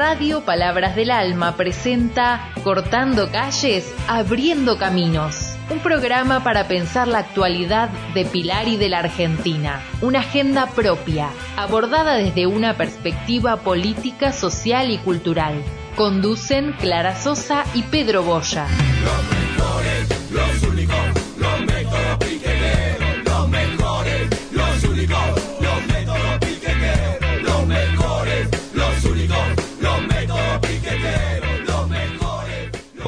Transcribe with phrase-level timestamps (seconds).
[0.00, 5.54] Radio Palabras del Alma presenta Cortando calles, abriendo caminos.
[5.68, 9.82] Un programa para pensar la actualidad de Pilar y de la Argentina.
[10.00, 15.62] Una agenda propia, abordada desde una perspectiva política, social y cultural.
[15.96, 18.68] Conducen Clara Sosa y Pedro Boya.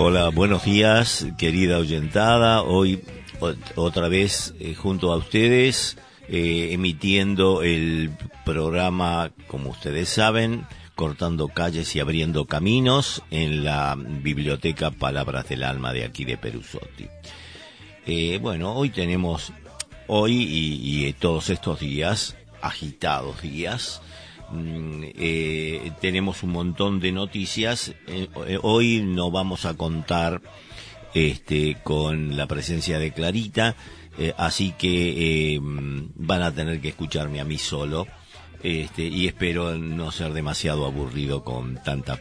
[0.04, 2.62] Hola, buenos días, querida oyentada.
[2.62, 3.04] Hoy
[3.38, 5.96] ot- otra vez eh, junto a ustedes,
[6.28, 8.10] eh, emitiendo el
[8.44, 15.92] programa, como ustedes saben, cortando calles y abriendo caminos en la biblioteca Palabras del Alma
[15.92, 17.06] de aquí de Perusotti.
[18.04, 19.52] Eh, bueno, hoy tenemos,
[20.08, 24.02] hoy y, todos estos días, agitados días,
[24.54, 27.94] eh, tenemos un montón de noticias.
[28.06, 30.42] Eh, eh, hoy no vamos a contar
[31.14, 33.76] este, con la presencia de Clarita,
[34.36, 35.58] así que
[36.14, 38.06] van a tener que escucharme a mí solo.
[38.62, 42.20] Este, y espero no ser demasiado aburrido con tanta,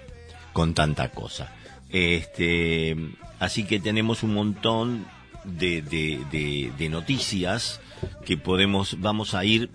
[0.53, 1.53] con tanta cosa.
[1.89, 2.95] Este,
[3.39, 5.05] así que tenemos un montón
[5.43, 7.81] de, de noticias
[8.25, 9.69] que podemos, vamos a ir,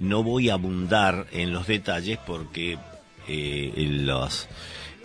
[0.00, 2.78] no voy a abundar en los detalles porque
[3.28, 4.48] eh, los,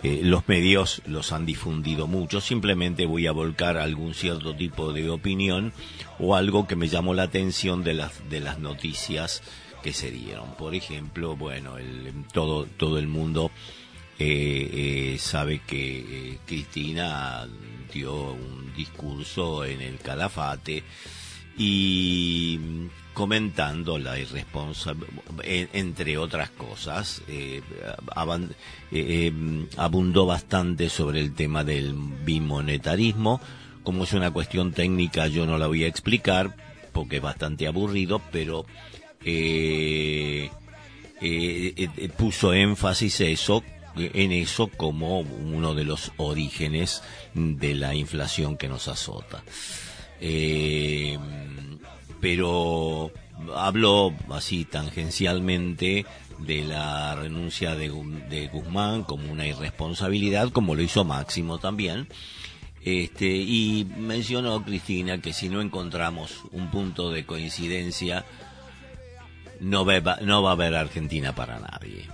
[0.02, 5.10] eh, los medios los han difundido mucho, simplemente voy a volcar algún cierto tipo de
[5.10, 5.74] opinión
[6.18, 9.42] o algo que me llamó la atención de las, de las noticias
[9.82, 10.54] que se dieron.
[10.56, 11.74] Por ejemplo, bueno,
[12.32, 13.50] todo, todo el mundo
[14.18, 17.46] eh, sabe que Cristina
[17.92, 20.82] dio un discurso en el Calafate
[21.58, 22.58] y
[23.16, 25.24] comentando la irresponsabilidad,
[25.72, 27.62] entre otras cosas, eh,
[28.12, 28.46] eh,
[28.92, 29.32] eh,
[29.78, 33.40] abundó bastante sobre el tema del bimonetarismo.
[33.82, 36.54] Como es una cuestión técnica, yo no la voy a explicar
[36.92, 38.66] porque es bastante aburrido, pero
[42.18, 43.64] puso énfasis eso
[43.96, 49.42] en eso como uno de los orígenes de la inflación que nos azota.
[52.20, 53.10] Pero
[53.54, 56.06] habló así tangencialmente
[56.38, 62.08] de la renuncia de, Gu- de Guzmán como una irresponsabilidad, como lo hizo Máximo también.
[62.84, 68.24] Este, y mencionó Cristina que si no encontramos un punto de coincidencia,
[69.60, 69.84] no,
[70.22, 72.04] no va a haber Argentina para nadie.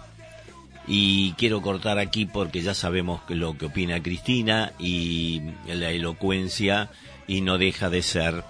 [0.86, 6.90] Y quiero cortar aquí porque ya sabemos lo que opina Cristina y la elocuencia
[7.28, 8.42] y no deja de ser,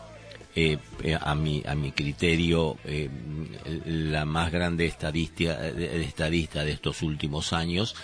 [0.55, 3.09] eh, eh, a, mi, a mi criterio, eh,
[3.87, 7.95] la más grande estadista, estadista de estos últimos años.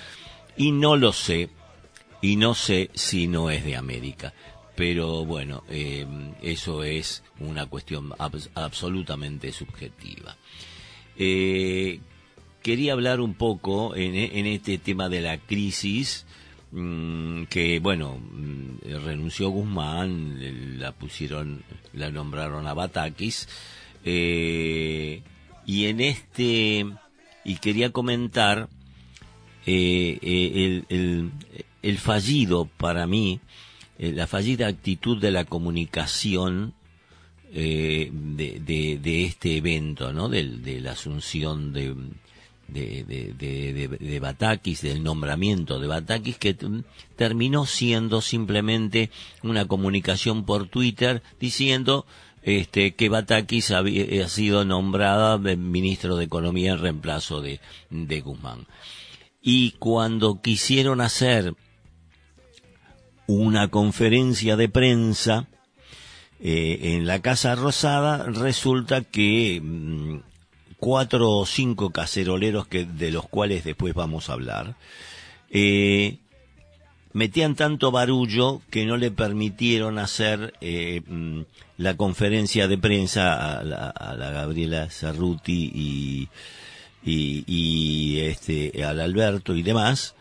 [0.57, 1.51] Y no lo sé,
[2.21, 4.33] y no sé si no es de América.
[4.75, 10.37] Pero bueno, eso es una cuestión abs- absolutamente subjetiva.
[11.17, 16.27] Quería hablar un poco en, en este tema de la crisis,
[16.71, 21.63] que bueno, mm, renunció Guzmán, la pusieron,
[21.95, 23.49] la nombraron a Batakis,
[24.05, 25.23] eh,
[25.67, 26.87] y en este,
[27.45, 28.69] y quería comentar
[29.67, 31.31] eh, eh, el,
[31.83, 33.41] el, fallido para mí,
[33.99, 36.75] la fallida actitud de la comunicación
[37.51, 38.11] de,
[38.65, 40.29] de, de este evento, ¿no?
[40.29, 41.95] Del- De, la asunción de,
[42.69, 46.57] de, de, de, de- Batakis, del nombramiento de Batakis, que
[47.17, 49.11] terminó siendo simplemente
[49.43, 52.07] una comunicación por Twitter diciendo
[52.43, 58.21] este, que Batakis había, eh, sido nombrada de ministro de Economía en reemplazo de, de
[58.21, 58.67] Guzmán.
[59.43, 61.55] Y cuando quisieron hacer
[63.27, 65.47] una conferencia de prensa,
[66.41, 70.19] eh, en la Casa Rosada resulta que mm,
[70.79, 74.77] cuatro o cinco caceroleros que, de los cuales después vamos a hablar,
[75.51, 76.19] eh,
[77.13, 81.41] metían tanto barullo que no le permitieron hacer eh, mm,
[81.79, 86.29] la conferencia de prensa a la, a la Gabriela Cerruti
[87.05, 90.15] y, este, al Alberto y demás,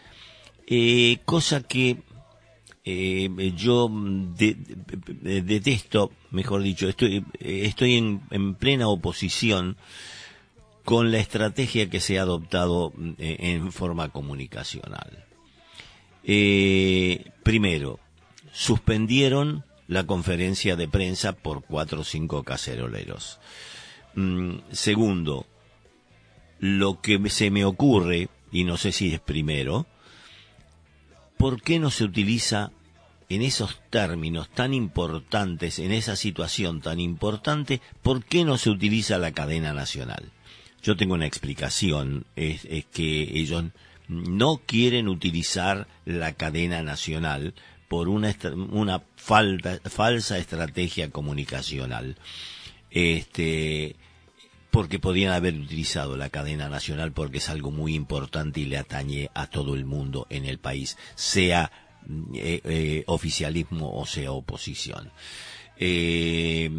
[0.67, 1.97] eh, cosa que
[2.85, 4.55] eh, yo mm, de-
[5.21, 7.95] de- detesto, mejor dicho, estoy, estoy
[8.31, 9.75] en plena oposición
[10.87, 15.25] con la estrategia que se ha adoptado mm, eh, en forma comunicacional.
[16.23, 17.99] Eh, primero,
[18.53, 23.41] suspendieron la conferencia de prensa por cuatro o cinco caceroleros.
[24.15, 25.45] Mm, segundo,
[26.59, 29.87] lo que se me ocurre, y no sé si es primero,
[31.35, 32.71] ¿por qué no se utiliza
[33.27, 39.17] en esos términos tan importantes, en esa situación tan importante, ¿por qué no se utiliza
[39.17, 40.31] la cadena nacional?
[40.87, 42.61] Yo tengo una explicación, es,
[42.93, 43.65] que ellos
[44.07, 47.53] no quieren utilizar la cadena nacional
[47.89, 48.33] por una,
[49.17, 52.15] falsa estrategia comunicacional.
[52.89, 53.97] Este,
[54.71, 59.29] porque podían haber utilizado la cadena nacional porque es algo muy importante y le atañe
[59.33, 61.69] a todo el mundo en el país, sea
[62.33, 65.11] eh, eh, oficialismo o sea oposición.
[65.75, 66.71] Eh,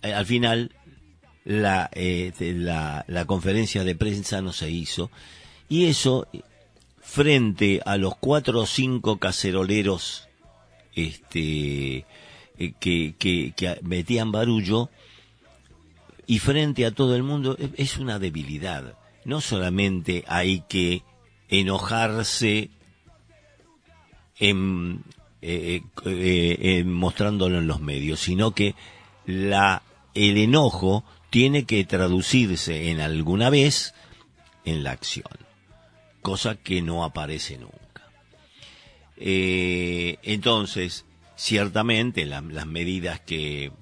[0.00, 0.72] al final,
[1.46, 5.10] la, eh, la, la conferencia de prensa no se hizo
[5.68, 6.26] y eso
[7.00, 10.28] frente a los cuatro o cinco caceroleros
[10.94, 12.04] este
[12.58, 14.90] eh, que, que, que metían barullo
[16.26, 18.98] y frente a todo el mundo es una debilidad.
[19.24, 21.02] No solamente hay que
[21.48, 22.70] enojarse
[24.38, 25.04] en,
[25.42, 28.74] eh, eh, mostrándolo en los medios, sino que
[29.26, 29.82] la,
[30.14, 33.94] el enojo tiene que traducirse en alguna vez
[34.64, 35.24] en la acción,
[36.22, 37.76] cosa que no aparece nunca.
[39.16, 41.04] Eh, entonces,
[41.36, 43.72] ciertamente la- las medidas que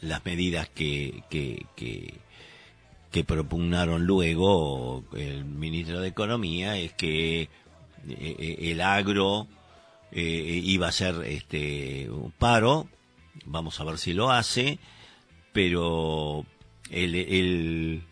[0.00, 2.14] las medidas que, que,
[3.24, 7.50] propugnaron luego el ministro de Economía es que
[8.08, 9.46] eh, el agro
[10.10, 12.88] eh, iba a ser este un paro,
[13.44, 14.78] vamos a ver si lo hace,
[15.52, 16.46] pero
[16.90, 18.02] el,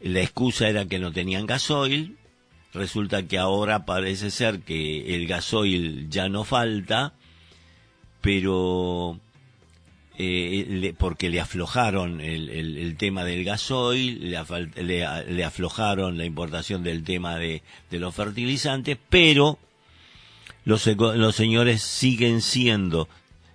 [0.00, 2.16] la excusa era que no tenían gasoil,
[2.72, 7.14] resulta que ahora parece ser que el gasoil ya no falta,
[8.20, 9.18] pero
[10.18, 16.24] eh, le- porque le aflojaron el, el- el tema del gasoil, le, le aflojaron la
[16.26, 19.58] importación del tema de, de los fertilizantes, pero
[20.64, 23.08] los, los señores siguen siendo,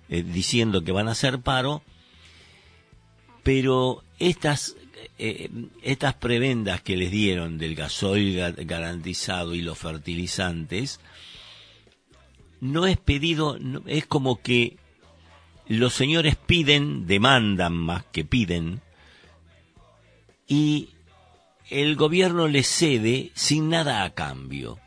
[0.08, 1.82] eh, diciendo que van a hacer paro,
[3.46, 4.74] pero estas,
[5.20, 5.48] eh,
[5.80, 10.98] estas prebendas que les dieron del gasoil ga- garantizado y los fertilizantes,
[12.60, 13.56] no es pedido,
[13.86, 14.78] es como que
[15.68, 18.80] los señores piden, demandan más que piden,
[20.48, 20.88] y
[21.70, 24.80] el gobierno les cede sin nada a cambio.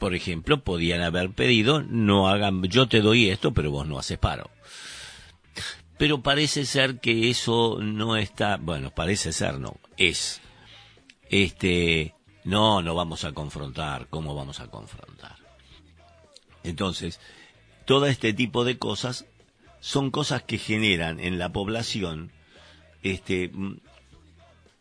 [0.00, 4.18] Por ejemplo, podían haber pedido, no hagan, yo te doy esto, pero vos no haces
[4.18, 4.50] paro.
[6.00, 10.40] Pero parece ser que eso no está, bueno, parece ser, no, es.
[11.28, 15.36] Este, no, no vamos a confrontar, ¿cómo vamos a confrontar?
[16.62, 17.20] Entonces,
[17.84, 19.26] todo este tipo de cosas
[19.80, 22.32] son cosas que generan en la población
[23.02, 23.50] este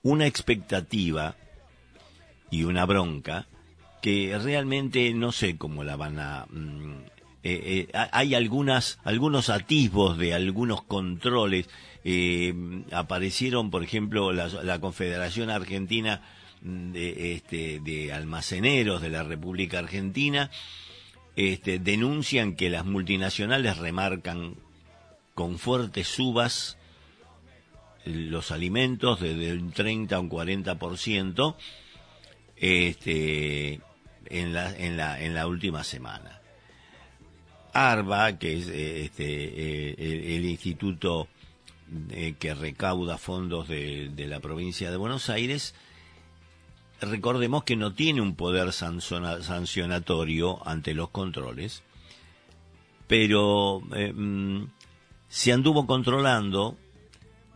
[0.02, 1.36] una expectativa
[2.50, 3.46] y una bronca
[4.02, 9.50] que realmente no sé cómo la van a mm, eh, eh, ha- hay algunas algunos
[9.50, 11.70] atisbos de algunos controles
[12.04, 12.54] eh,
[12.92, 16.22] aparecieron por ejemplo la, Confederación Argentina
[16.62, 20.52] de, este, de almaceneros de la República Argentina
[21.36, 24.56] este, denuncian que las multinacionales remarcan
[25.34, 26.78] con fuertes subas
[28.06, 31.56] los alimentos desde un 30 a un 40%
[32.58, 33.80] este,
[34.26, 36.39] en, la, en, la, en la última semana.
[37.80, 41.28] ARBA, que es eh, este, eh, el, instituto
[42.12, 45.74] eh, que recauda fondos de, la provincia de Buenos Aires,
[47.02, 51.84] recordemos que no tiene un poder sanciona- sancionatorio ante los controles,
[53.08, 54.64] pero mm,
[55.28, 56.78] se anduvo controlando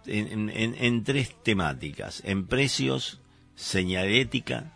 [0.05, 3.19] en- en tres temáticas, en precios,
[3.55, 4.73] señalética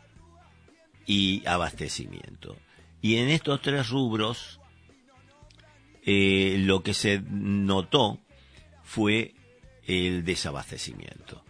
[1.05, 2.55] y abastecimiento.
[3.01, 4.56] Y en estos tres rubros,
[6.09, 8.21] eh, lo que se notó
[8.81, 9.35] fue
[9.85, 11.43] el desabastecimiento.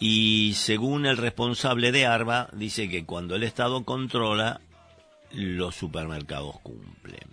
[0.00, 4.62] Y según el responsable de ARBA, dice que cuando el Estado controla,
[5.32, 7.28] los supermercados cumplen.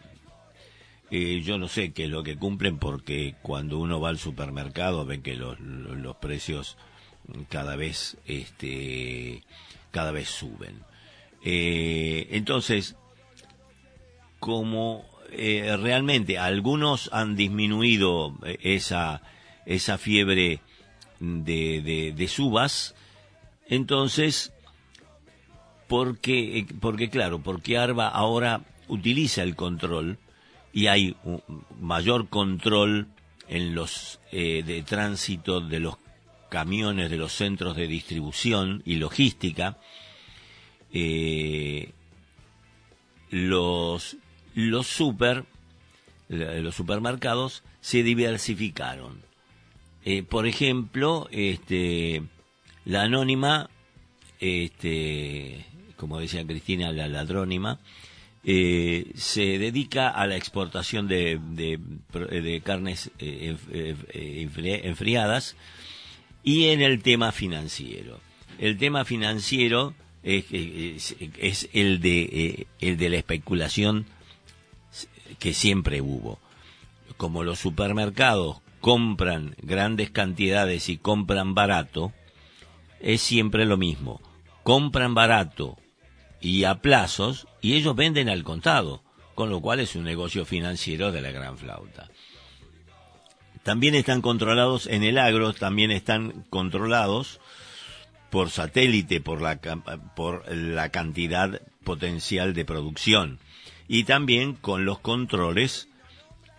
[1.09, 5.05] Eh, yo no sé qué es lo que cumplen porque cuando uno va al supermercado
[5.05, 6.77] ven que los, los, precios
[7.47, 9.41] cada vez este
[9.91, 10.83] cada vez suben.
[11.43, 12.97] Eh, entonces,
[14.39, 19.21] como eh, realmente algunos han disminuido eh, esa
[19.65, 20.61] esa fiebre
[21.19, 22.95] de, de, subas,
[23.67, 24.51] entonces
[25.87, 30.17] porque porque claro, porque Arba ahora utiliza el control
[30.73, 31.15] y hay
[31.79, 33.07] mayor control
[33.47, 35.97] en los eh, de tránsito de los
[36.49, 39.77] camiones de los centros de distribución y logística
[40.91, 41.91] eh,
[43.29, 44.17] los,
[44.55, 45.45] los super,
[46.27, 49.29] los supermercados se diversificaron.
[50.05, 52.23] Eh, por ejemplo, este,
[52.85, 53.69] la anónima,
[54.39, 55.65] este,
[55.97, 57.79] como decía Cristina, la ladrónima,
[58.45, 63.57] eh, se dedica a la exportación de, de, carnes eh,
[64.83, 65.57] enfriadas
[66.43, 68.21] y en el tema financiero.
[68.57, 74.05] El tema financiero es, es, el, de, el de la especulación
[75.37, 76.39] que siempre hubo.
[77.17, 82.13] Como los supermercados compran grandes cantidades y compran barato,
[82.99, 84.21] es siempre lo mismo.
[84.63, 85.77] Compran barato
[86.41, 89.03] y a plazos y ellos venden al contado,
[89.35, 92.09] con lo cual es un negocio financiero de la gran flauta.
[93.63, 97.39] También están controlados en el agro, también están controlados
[98.29, 99.59] por satélite, por la,
[100.15, 103.39] por la cantidad potencial de producción
[103.89, 105.89] y también con los controles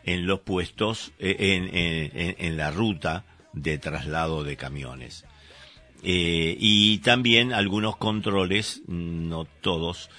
[0.05, 5.25] en los puestos, eh, en, la ruta de traslado de camiones.
[6.03, 10.11] Eh, y también algunos controles, no todos,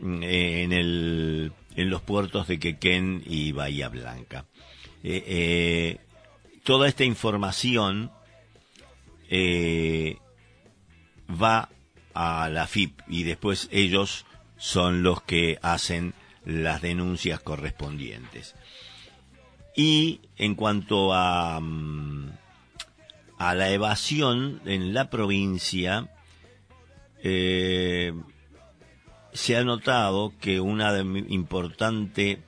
[0.00, 4.46] mm, eh, en, el, en los puertos de Quequén y Bahía Blanca.
[6.64, 8.10] toda esta información
[11.30, 11.68] va
[12.12, 16.14] a la FIP y después ellos son los que hacen
[16.46, 18.54] las denuncias correspondientes.
[19.76, 22.30] Y en cuanto a, mm,
[23.38, 26.08] a la evasión en la provincia,
[27.22, 28.14] eh,
[29.32, 32.42] se ha notado que una importante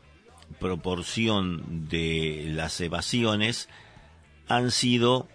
[0.59, 3.69] proporción de las evasiones
[4.49, 5.29] han sido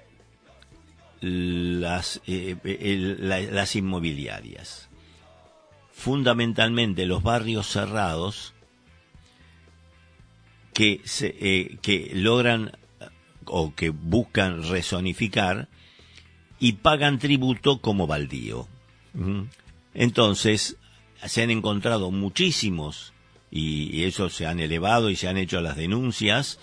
[1.22, 2.58] las, eh,
[3.20, 4.90] las inmobiliarias.
[5.92, 8.53] Fundamentalmente los barrios cerrados
[10.74, 12.72] que, se, eh, que logran
[13.46, 15.68] o que buscan resonificar
[16.60, 18.68] y pagan tributo como baldío.
[19.94, 20.78] Entonces,
[21.26, 23.14] se han encontrado muchísimos,
[23.52, 26.60] y, eso se han elevado y se han hecho las denuncias,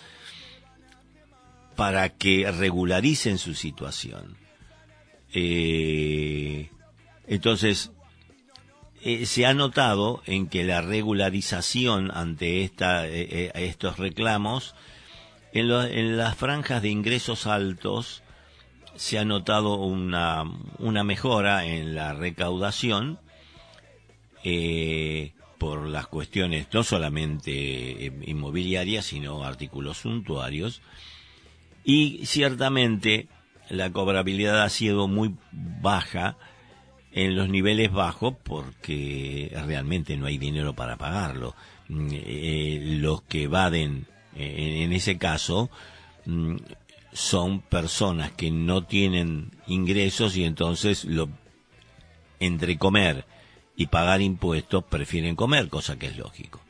[1.76, 4.36] para que regularicen su situación.
[5.32, 6.70] Eh,
[7.26, 7.92] entonces,
[9.02, 14.74] eh, se ha notado en que la regularización ante esta, eh, eh, estos reclamos,
[15.52, 18.22] en, en, las franjas de ingresos altos,
[18.96, 20.44] se ha notado una,
[20.78, 23.18] una mejora en la recaudación
[25.58, 30.82] por las cuestiones no solamente inmobiliarias, sino artículos suntuarios.
[31.84, 33.28] Y ciertamente
[33.70, 36.36] la cobrabilidad ha sido muy baja
[37.12, 41.54] en los niveles bajos porque realmente no hay dinero para pagarlo.
[41.88, 45.70] Mm, eh, los que evaden eh, en ese caso
[46.26, 46.56] mm,
[47.12, 51.28] son personas que no tienen ingresos y entonces lo
[52.38, 53.26] entre comer
[53.76, 56.60] y pagar impuestos prefieren comer, cosa que es lógico.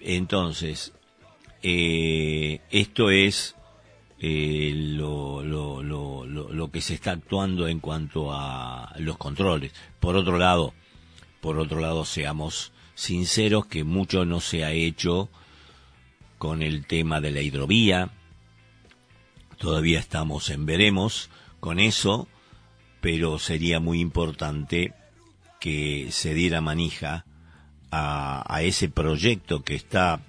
[0.00, 0.92] Entonces,
[1.62, 3.54] eh, esto es
[4.24, 9.72] eh, lo, lo, lo, lo, que se está actuando en cuanto a los controles.
[9.98, 10.74] Por otro lado,
[11.40, 15.28] por otro lado, seamos sinceros que mucho no se ha hecho
[16.38, 18.10] con el tema de la hidrovía.
[19.58, 22.28] Todavía estamos en veremos con eso,
[23.00, 24.94] pero sería muy importante
[25.58, 27.24] que se diera manija
[27.90, 30.22] a, ese proyecto que está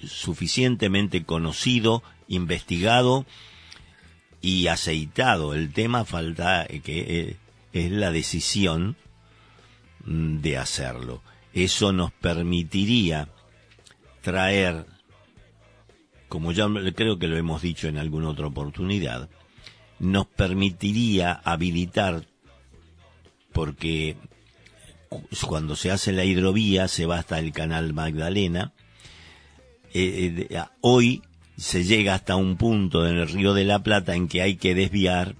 [0.00, 3.26] suficientemente conocido investigado
[4.40, 5.54] y aceitado.
[5.54, 7.36] El tema falta eh, que eh,
[7.72, 8.96] es la decisión
[10.04, 11.22] mm, de hacerlo.
[11.52, 13.28] Eso nos permitiría
[14.22, 14.86] traer,
[16.28, 19.28] como ya creo que lo hemos dicho en alguna otra oportunidad,
[19.98, 22.26] nos permitiría habilitar,
[23.52, 24.16] porque
[25.46, 28.72] cuando se hace la hidrovía se va hasta el canal Magdalena,
[29.92, 30.48] eh,
[30.80, 31.22] hoy
[31.56, 34.74] se llega hasta un punto en el río de la Plata en que hay que
[34.74, 35.36] desviar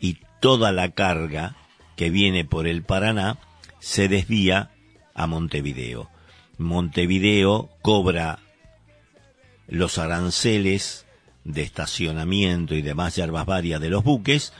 [0.00, 1.56] y toda la carga
[1.96, 3.38] que viene por el Paraná
[3.78, 4.70] se desvía
[5.14, 6.10] a Montevideo.
[6.58, 8.38] Montevideo cobra
[9.68, 11.06] los aranceles
[11.44, 14.52] de estacionamiento y demás yerbas varias de los buques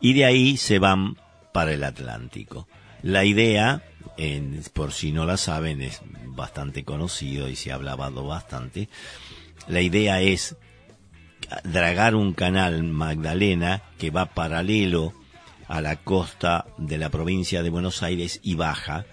[0.00, 1.16] y de ahí se van
[1.52, 2.68] para el Atlántico.
[3.02, 3.82] La idea,
[4.72, 8.88] por si no la saben, es bastante conocido y se ha hablado bastante,
[9.70, 10.56] la idea es
[11.64, 15.12] dragar un canal Magdalena que va paralelo
[15.68, 19.06] a la costa de la provincia de Buenos Aires y baja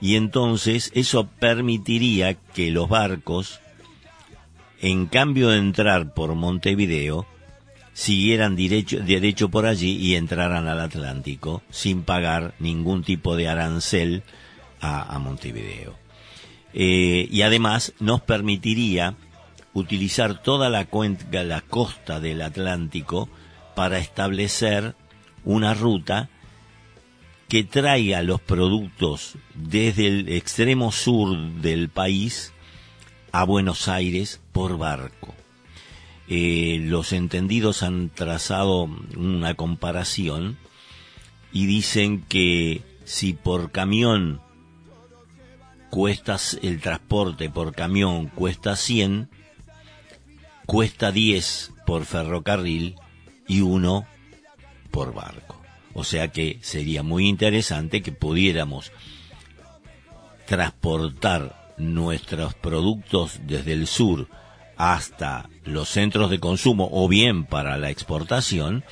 [0.00, 3.60] y entonces eso permitiría que los barcos,
[4.80, 7.26] en cambio de entrar por Montevideo,
[7.92, 14.22] siguieran derecho, por allí y entraran al Atlántico sin pagar ningún tipo de arancel
[14.80, 15.96] a, Montevideo.
[16.72, 19.16] Eh, y además nos permitiría
[19.74, 23.28] utilizar toda la, cuenca, la costa del Atlántico
[23.74, 24.94] para establecer
[25.44, 26.28] una ruta
[27.48, 32.52] que traiga los productos desde el extremo sur del país
[33.32, 35.34] a Buenos Aires por barco.
[36.28, 40.58] Eh, los entendidos han trazado una comparación
[41.52, 44.42] y dicen que si por camión
[45.88, 49.30] cuesta el transporte por camión cuesta 100,
[50.68, 52.96] cuesta 10 por ferrocarril
[53.46, 54.06] y uno
[54.90, 55.58] por barco.
[55.94, 58.92] O sea que sería muy interesante que pudiéramos
[60.44, 64.28] transportar nuestros productos desde el sur
[64.76, 68.84] hasta los centros de consumo o bien para la exportación,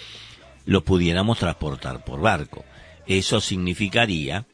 [0.65, 2.65] lo pudiéramos transportar por barco.
[3.07, 4.47] Eso significaría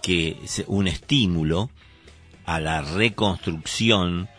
[0.00, 1.68] que un estímulo
[2.46, 4.30] a la reconstrucción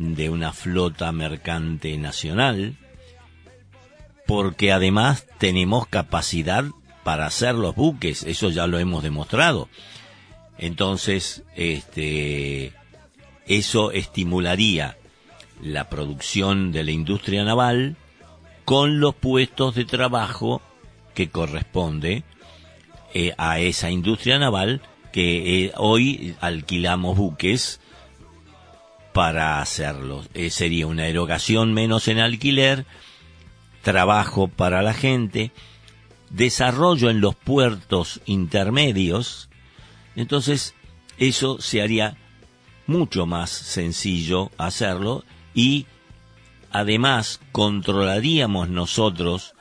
[0.00, 2.74] de una flota mercante nacional,
[4.26, 6.64] porque además tenemos capacidad
[7.04, 9.68] para hacer los buques, eso ya lo hemos demostrado.
[10.56, 12.72] Entonces, este,
[13.46, 14.96] eso estimularía
[15.62, 17.96] la producción de la industria naval
[18.64, 20.62] con los puestos de trabajo
[21.14, 22.24] que corresponde
[23.12, 24.80] eh, a esa industria naval
[25.12, 27.80] que eh, hoy alquilamos buques
[29.12, 30.24] para hacerlo.
[30.34, 32.86] Eh, sería una erogación menos en alquiler,
[33.82, 35.52] trabajo para la gente,
[36.30, 39.48] desarrollo en los puertos intermedios.
[40.16, 40.74] Entonces,
[41.18, 42.16] eso se haría
[42.86, 45.86] mucho más sencillo hacerlo y
[46.70, 49.54] además controlaríamos nosotros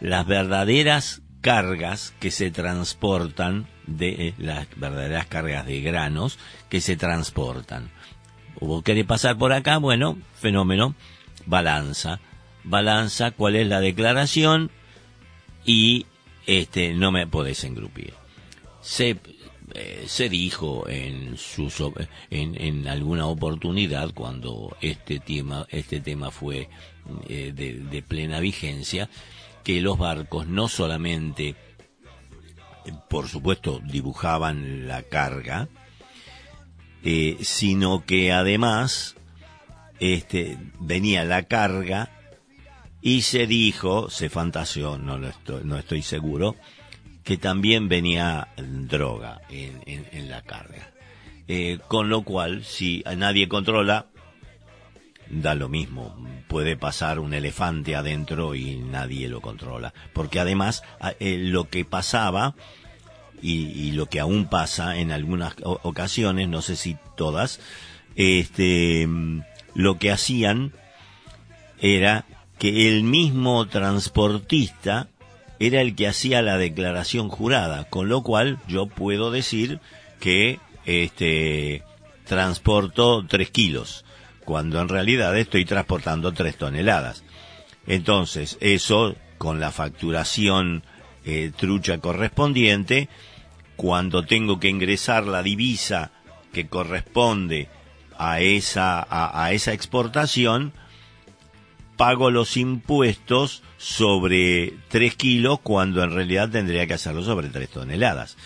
[0.00, 6.96] las verdaderas cargas que se transportan de eh, las verdaderas cargas de granos que se
[6.96, 7.90] transportan.
[8.60, 9.78] ¿Vos querés pasar por acá?
[9.78, 10.94] Bueno, fenómeno,
[11.46, 12.20] balanza.
[12.62, 14.70] Balanza cuál es la declaración
[15.64, 16.06] y
[16.46, 18.12] este no me podés engrupir.
[18.82, 19.18] Se
[19.74, 21.36] eh, se dijo en,
[22.30, 26.68] en, en, alguna oportunidad cuando este tema, este tema fue
[27.28, 29.08] eh, de, plena vigencia,
[29.62, 31.54] que los barcos no solamente,
[33.08, 35.68] por supuesto, dibujaban la carga,
[37.04, 39.16] eh, sino que además
[39.98, 42.10] este, venía la carga
[43.02, 46.56] y se dijo, se fantaseó, no, lo estoy, no estoy seguro,
[47.24, 50.90] que también venía droga en, la carga.
[51.48, 54.06] Eh, con lo cual, si nadie controla,
[55.30, 56.16] da lo mismo.
[56.48, 59.94] Puede pasar un elefante adentro y nadie lo controla.
[60.12, 60.82] Porque además,
[61.20, 62.54] eh, lo que pasaba
[63.42, 67.60] y, lo que aún pasa en algunas ocasiones, no sé si todas,
[68.16, 69.08] este,
[69.74, 70.72] lo que hacían
[71.80, 72.24] era
[72.58, 75.08] que el mismo transportista
[75.58, 79.80] era el que hacía la declaración jurada, con lo cual yo puedo decir
[80.18, 81.82] que este
[82.24, 84.04] transporto tres kilos,
[84.44, 87.24] cuando en realidad estoy transportando tres toneladas.
[87.86, 90.82] Entonces, eso con la facturación
[91.24, 93.08] eh, trucha correspondiente,
[93.80, 96.10] cuando tengo que ingresar la divisa
[96.52, 97.70] que corresponde
[98.18, 100.74] a esa, a esa exportación,
[101.96, 108.36] pago los impuestos sobre 3 kilos cuando en realidad tendría que hacerlo sobre 3 toneladas.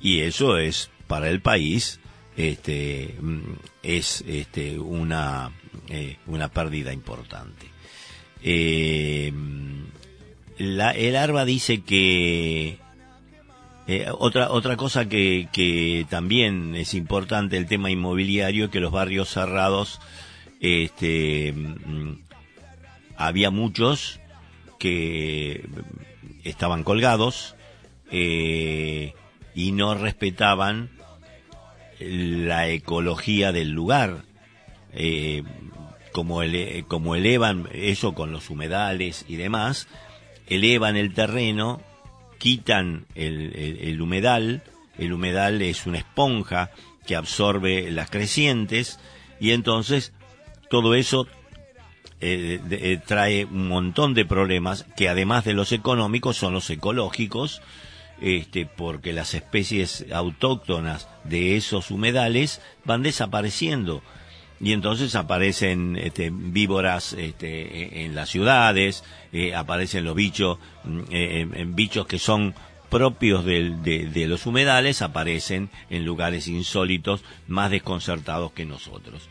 [0.00, 2.00] Y eso es para el país
[2.36, 3.40] este mm,
[3.84, 5.52] es este una
[5.88, 7.66] eh, una pérdida importante.
[8.42, 9.32] Eh,
[10.58, 12.80] la, el ARBA dice que
[13.88, 19.30] eh, otra otra cosa que, que también es importante el tema inmobiliario que los barrios
[19.30, 20.00] cerrados
[20.60, 22.20] este mm,
[23.16, 24.20] había muchos
[24.78, 25.68] que
[26.44, 27.56] estaban colgados
[28.10, 29.14] eh,
[29.54, 30.90] y no respetaban
[31.98, 34.24] la ecología del lugar.
[34.92, 35.42] Eh,
[36.12, 36.40] como,
[36.88, 39.88] como elevan eso con los humedales y demás,
[40.46, 41.80] elevan el terreno,
[42.38, 44.62] quitan el, el humedal,
[44.96, 46.70] el humedal es una esponja
[47.06, 48.98] que absorbe las crecientes
[49.40, 50.12] y entonces
[50.68, 51.26] todo eso
[52.20, 57.62] eh, eh, trae un montón de problemas que además de los económicos son los ecológicos
[58.20, 64.02] este, porque las especies autóctonas de esos humedales van desapareciendo
[64.60, 71.64] y entonces aparecen este, víboras este, en las ciudades, eh, aparecen los bichos, mm, eh,
[71.68, 72.54] bichos que son
[72.90, 79.28] propios de, los humedales, aparecen en lugares insólitos, más desconcertados que nosotros.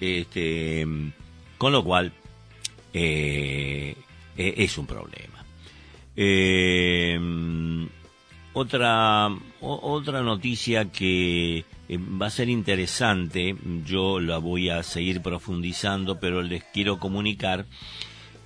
[0.00, 0.86] Este,
[1.56, 2.12] con lo cual,
[2.92, 3.96] eh,
[4.36, 5.44] es un problema.
[8.52, 16.20] otra, otra noticia que eh, va a ser interesante, yo la voy a seguir profundizando,
[16.20, 17.66] pero les quiero comunicar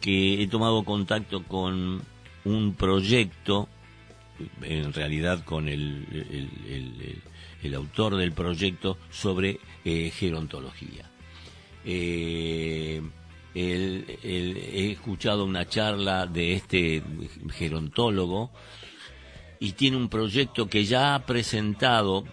[0.01, 2.03] que he tomado contacto con
[2.45, 3.69] un proyecto,
[4.63, 6.07] en realidad con el,
[7.75, 11.11] autor del proyecto, sobre eh, gerontología.
[11.85, 13.03] Eh,
[13.55, 17.03] he escuchado una charla de este
[17.51, 18.51] gerontólogo
[19.61, 22.25] y tiene un proyecto que ya ha presentado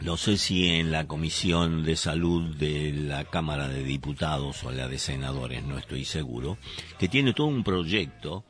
[0.00, 4.88] no sé si en la Comisión de Salud de la Cámara de Diputados o la
[4.88, 6.56] de Senadores, no estoy seguro,
[6.98, 8.44] que tiene todo un proyecto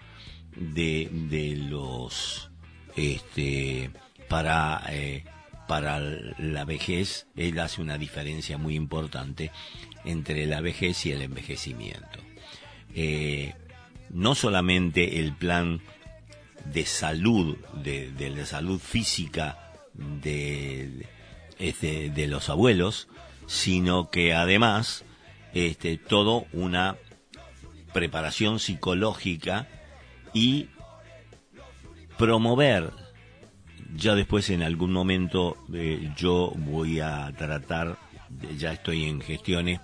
[0.56, 2.50] de, de los,
[2.96, 3.90] este,
[4.28, 5.24] para, eh,
[5.66, 9.50] para la vejez, él hace una diferencia muy importante
[10.04, 12.20] entre la vejez y el envejecimiento.
[12.94, 13.54] Eh,
[14.10, 15.80] no solamente el plan
[16.72, 19.58] de salud, de, de la salud física,
[19.94, 21.06] de,
[21.60, 23.08] este, de los abuelos,
[23.46, 25.04] sino que además
[25.54, 26.96] este, todo una
[27.92, 29.68] preparación psicológica
[30.32, 30.68] y
[32.16, 32.90] promover,
[33.94, 37.98] ya después en algún momento eh, yo voy a tratar,
[38.56, 39.80] ya estoy en gestiones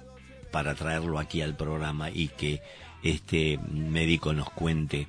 [0.51, 2.62] para traerlo aquí al programa y que
[3.03, 5.09] este médico nos cuente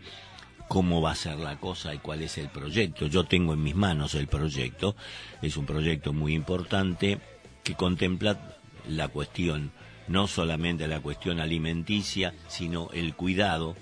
[0.68, 3.08] cómo va a ser la cosa y cuál es el proyecto.
[3.08, 4.96] Yo tengo en mis manos el proyecto,
[5.42, 7.20] es un proyecto muy importante
[7.64, 9.72] que contempla la cuestión,
[10.08, 13.76] no solamente la cuestión alimenticia, sino el cuidado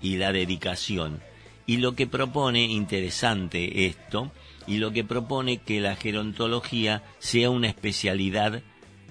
[0.00, 1.20] y la dedicación.
[1.66, 4.30] Y lo que propone, interesante esto,
[4.66, 8.62] y lo que propone que la gerontología sea una especialidad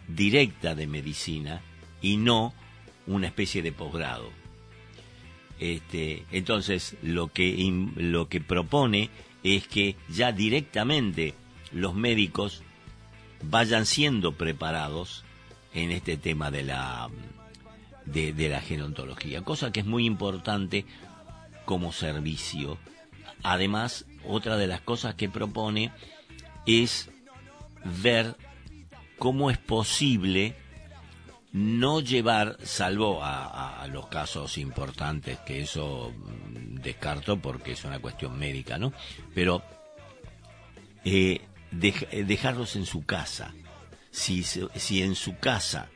[0.08, 1.62] directa de medicina
[2.01, 2.54] y no
[3.08, 4.44] una especie de posgrado.
[5.59, 7.55] Este, entonces, lo que,
[7.95, 9.09] lo que propone
[9.43, 11.33] es que ya directamente
[11.71, 12.63] los médicos
[13.43, 15.23] vayan siendo preparados
[15.73, 17.09] en este tema de la,
[18.05, 20.85] de, de la gerontología, cosa que es muy importante
[21.65, 22.77] como servicio.
[23.43, 25.91] Además, otra de las cosas que propone
[26.65, 27.09] es
[28.03, 28.35] ver
[29.17, 30.55] cómo es posible
[31.55, 38.37] no llevar, salvo a, los casos importantes, que eso mm, descarto porque es una cuestión
[38.37, 38.91] médica, ¿no?
[39.33, 39.63] Pero
[41.05, 41.39] eh,
[41.71, 43.53] dejarlos en su casa.
[44.11, 45.87] Si, si en su casa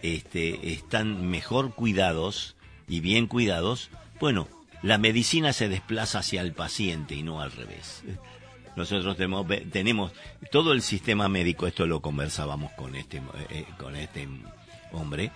[0.00, 2.56] este, están mejor cuidados
[2.88, 4.48] y bien cuidados, bueno,
[4.80, 8.04] la medicina se desplaza hacia el paciente y no al revés.
[8.76, 10.12] Nosotros tenemos, tenemos
[10.50, 14.26] todo el sistema médico, esto lo conversábamos con este, eh, con este
[14.92, 15.30] hombre,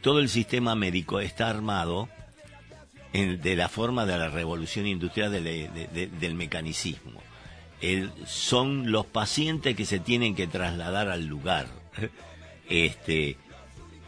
[0.00, 2.08] todo el sistema médico está armado
[3.12, 7.22] de la forma de la revolución industrial del mecanicismo.
[8.26, 11.66] son los pacientes que se tienen que trasladar al lugar.
[12.66, 13.36] Este,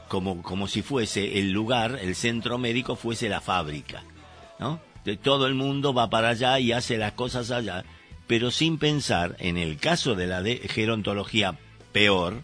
[0.09, 4.03] como, como si fuese el lugar, el centro médico fuese la fábrica,
[4.59, 4.81] ¿no?
[5.23, 7.85] Todo el mundo va para allá y hace las cosas allá,
[8.27, 11.59] pero sin pensar, en el caso de la de gerontología
[11.93, 12.43] peor,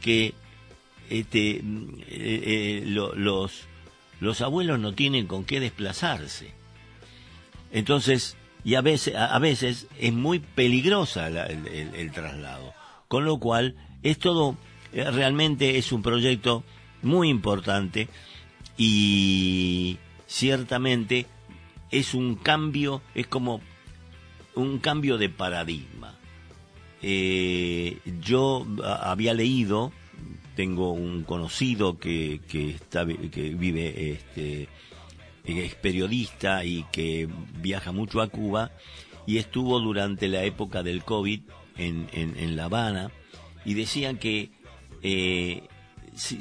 [0.00, 0.32] que
[1.10, 1.62] este, eh,
[2.08, 3.66] eh, los,
[4.20, 6.52] los abuelos no tienen con qué desplazarse.
[7.72, 12.74] Entonces, y a veces, a, veces es muy peligrosa el, traslado.
[13.08, 14.56] Con lo cual, es todo,
[14.92, 16.64] eh, realmente es un proyecto
[17.02, 18.08] muy importante
[18.76, 21.26] y ciertamente
[21.90, 23.60] es un cambio, es como
[24.54, 26.14] un cambio de paradigma.
[28.20, 29.92] yo había leído
[30.56, 34.68] tengo un conocido que, que, está, que vive, este,
[35.44, 37.28] es periodista y que
[37.60, 38.72] viaja mucho a Cuba
[39.26, 41.42] y estuvo durante la época del COVID
[41.76, 43.10] en, en, La Habana
[43.64, 44.50] y decían que
[45.02, 45.64] eh,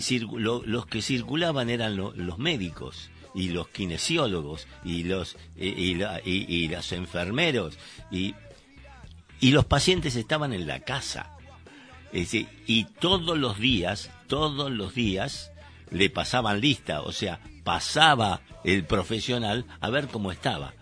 [0.09, 7.77] los que circulaban eran los médicos y los kinesiólogos y los y, y los enfermeros
[8.09, 8.33] y,
[9.41, 11.34] y los pacientes estaban en la casa
[12.15, 15.51] y todos los días, todos los días
[15.91, 20.73] le pasaban lista, o sea, pasaba el profesional a ver cómo estaba.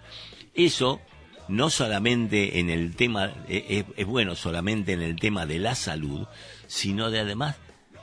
[0.54, 1.02] Eso
[1.48, 5.76] no solamente en el tema, e, es, es bueno solamente en el tema de la
[5.76, 6.28] salud,
[6.68, 7.58] sino de además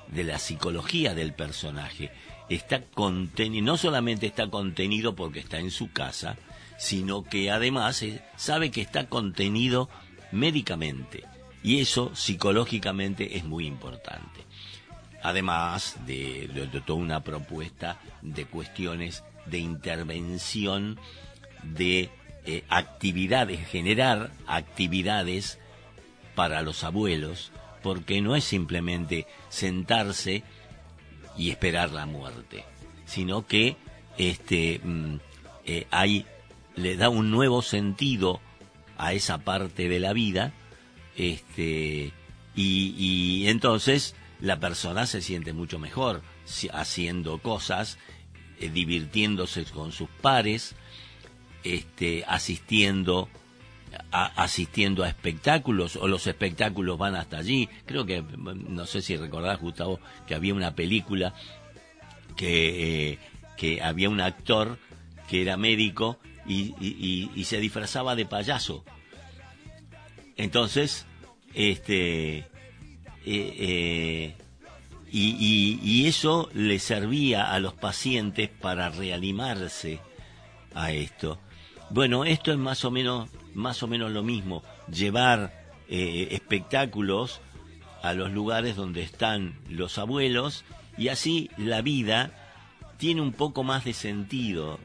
[0.08, 2.10] de la psicología del personaje.
[2.48, 2.82] Está
[3.62, 6.36] no solamente está contenido porque está en su casa,
[6.78, 9.88] sino que además eh, sabe que está contenido
[10.32, 11.24] médicamente.
[11.62, 14.40] Y eso psicológicamente es muy importante.
[15.22, 16.48] Además de,
[16.86, 20.98] toda una propuesta de cuestiones de intervención,
[21.62, 22.10] de
[22.46, 25.58] eh, actividades, generar actividades
[26.34, 30.42] para los abuelos, porque no es simplemente sentarse
[31.36, 32.64] y esperar la muerte,
[33.04, 33.76] sino que
[34.16, 35.16] este mm,
[35.66, 36.26] eh, hay
[36.76, 38.40] le da un nuevo sentido
[38.96, 40.52] a esa parte de la vida,
[41.28, 42.12] este
[42.54, 46.22] y, y entonces la persona se siente mucho mejor
[46.72, 47.98] haciendo cosas,
[48.58, 50.74] eh, divirtiéndose con sus pares,
[51.62, 53.28] este, asistiendo
[54.12, 57.68] a, asistiendo a espectáculos o los espectáculos van hasta allí.
[57.86, 61.34] Creo que, no sé si recordás, Gustavo, que había una película
[62.36, 63.18] que, eh,
[63.58, 64.78] que había un actor
[65.28, 66.74] que era médico y-
[67.34, 68.84] y se disfrazaba de payaso.
[70.36, 71.06] Entonces,
[71.54, 72.46] este, eh,
[73.26, 74.34] eh,
[75.10, 80.00] y, y- eso le servía a los pacientes para reanimarse
[80.74, 81.38] a esto.
[81.90, 87.40] Bueno, esto es más o menos, más o menos lo mismo, llevar eh, espectáculos
[88.02, 90.64] a los lugares donde están los abuelos
[90.96, 92.32] y así la vida
[92.96, 94.78] tiene un poco más de sentido,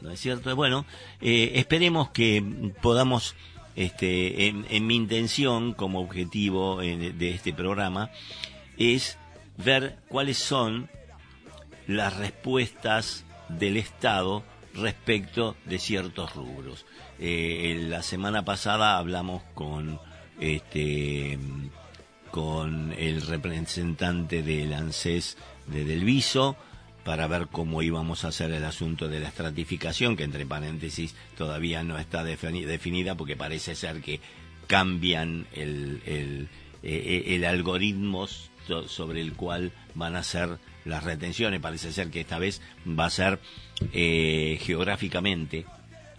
[0.00, 0.54] ¿no es cierto?
[0.56, 0.84] Bueno,
[1.20, 2.42] esperemos que
[2.82, 3.34] podamos,
[3.76, 8.10] este, en, mi intención como objetivo eh, de este programa
[8.76, 9.18] es
[9.56, 10.88] ver cuáles son
[11.86, 14.42] las respuestas del Estado
[14.74, 16.86] respecto de ciertos rubros.
[17.18, 20.00] Eh, la semana pasada hablamos con
[20.40, 21.38] este
[22.30, 26.56] con el representante del ANSES de Delviso
[27.04, 31.82] para ver cómo íbamos a hacer el asunto de la estratificación, que entre paréntesis todavía
[31.82, 34.20] no está defini- definida porque parece ser que
[34.66, 36.48] cambian el, el,
[36.82, 41.60] eh, el algoritmo so- sobre el cual van a ser las retenciones.
[41.60, 43.38] Parece ser que esta vez va a ser
[43.92, 45.66] eh, geográficamente.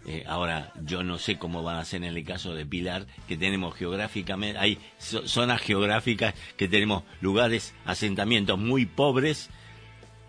[0.08, 3.38] Eh, ahora, yo no sé cómo van a ser en el caso de Pilar, que
[3.38, 9.50] tenemos geográficamente, hay zo- zonas geográficas que tenemos lugares, asentamientos muy pobres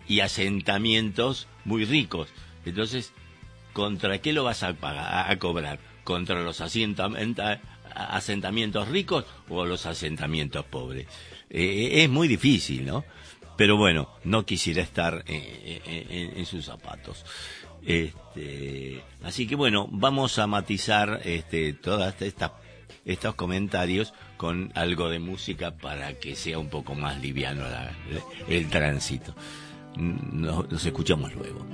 [0.07, 2.29] y asentamientos muy ricos.
[2.65, 3.13] Entonces,
[3.73, 5.79] ¿contra qué lo vas a pagar, a, cobrar?
[6.03, 11.07] ¿Contra los asentamientos ricos o los asentamientos pobres?
[11.49, 13.03] Eh, es muy difícil, ¿no?
[13.57, 17.25] Pero bueno, no quisiera estar eh, eh, en, en sus zapatos.
[17.85, 22.51] Este, así que bueno, vamos a matizar este, todas estas
[23.05, 27.93] estos comentarios con algo de música para que sea un poco más liviano la-
[28.49, 29.33] el tránsito.
[29.97, 31.65] Nos, nos escuchamos luego.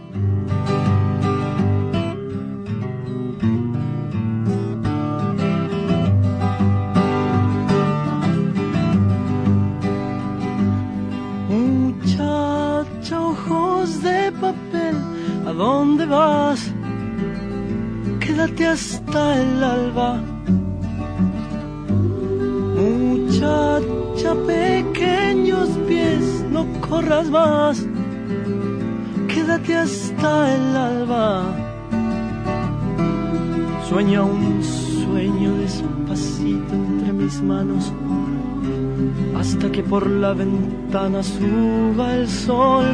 [11.50, 14.96] Muchacha, ojos de papel,
[15.46, 16.72] ¿a dónde vas?
[18.20, 20.22] Quédate hasta el alba.
[22.76, 27.86] Muchacha, pequeños pies, no corras más.
[29.28, 31.44] Quédate hasta el alba.
[33.90, 37.92] Sueña un sueño despacito entre mis manos
[39.44, 42.86] hasta que por la ventana suba el sol.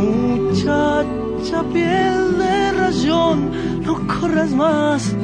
[0.00, 3.50] Muchacha piel de rayón,
[3.84, 5.14] no corras más,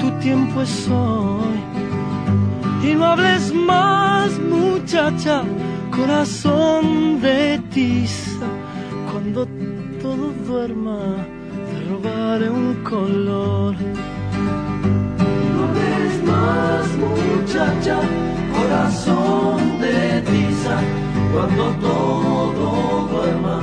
[0.00, 1.58] tu tiempo es hoy.
[2.82, 5.44] Y no hables más, muchacha,
[5.96, 8.46] corazón de tiza,
[9.10, 9.46] cuando
[10.00, 10.98] todo duerma,
[11.68, 13.74] te robaré un color.
[15.52, 17.96] No hables más, muchacha,
[18.56, 20.76] corazón de tiza.
[21.32, 23.60] Cuando todo duerma,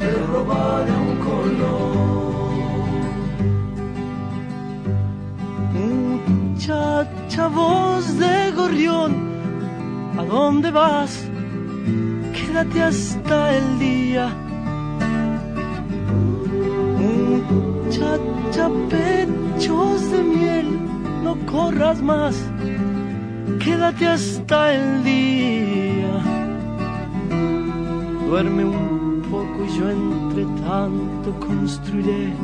[0.00, 2.08] te robaré un color.
[5.74, 9.10] Muchacha, voz de gorrión,
[10.18, 11.27] ¿a dónde vas?
[12.58, 14.34] Quédate hasta el día.
[17.86, 20.66] Muchacha, pechos de miel,
[21.22, 22.34] no corras más,
[23.64, 26.14] quédate hasta el día.
[28.26, 32.34] Duerme un poco y yo entre tanto construiré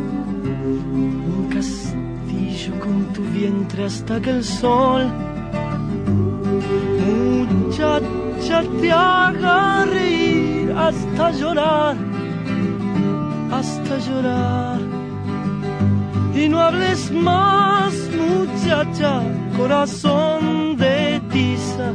[0.94, 5.10] un castillo con tu vientre hasta que el sol
[7.74, 9.63] muchacha te haga
[10.88, 11.96] hasta llorar,
[13.50, 14.78] hasta llorar.
[16.34, 19.22] Y no hables más, muchacha,
[19.56, 21.86] corazón de tiza,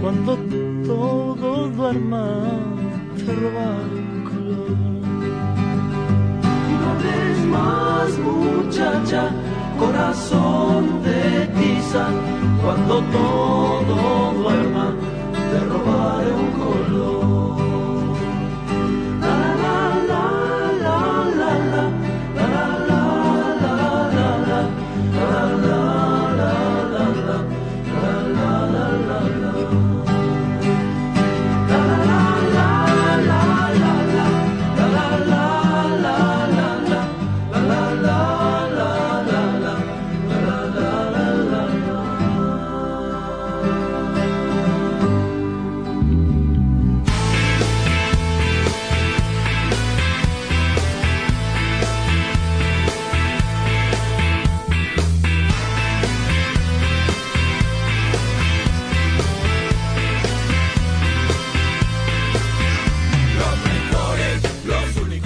[0.00, 0.36] cuando
[0.84, 2.26] todo duerma
[3.16, 4.72] te roba el color.
[6.70, 9.22] Y no hables más, muchacha,
[9.78, 12.04] corazón de tiza,
[12.62, 14.86] cuando todo duerma
[15.50, 17.43] te robaré un color.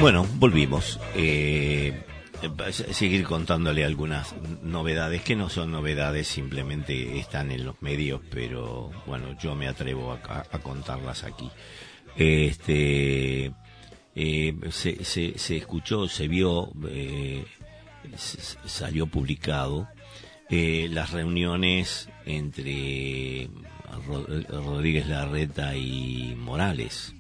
[0.01, 1.01] Bueno, volvimos.
[1.17, 2.03] Eh,
[2.43, 8.91] eh, seguir contándole algunas novedades que no son novedades, simplemente están en los medios, pero
[9.07, 11.51] bueno, yo me atrevo a, contarlas aquí.
[12.17, 13.53] Este,
[14.15, 17.45] eh, se, se, se escuchó, se vio, eh,
[18.15, 19.89] s- salió publicado
[20.49, 23.49] eh, las reuniones entre
[24.07, 27.15] Ro- Rodríguez Larreta y Morales.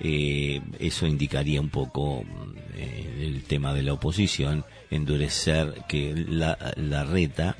[0.00, 6.58] Eh, eso indicaría un poco mm, eh, el tema de la oposición, endurecer que la,
[6.76, 7.56] la reta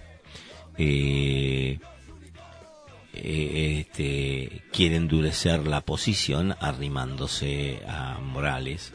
[0.77, 1.79] eh,
[3.15, 8.93] este, quiere endurecer la posición arrimándose a Morales,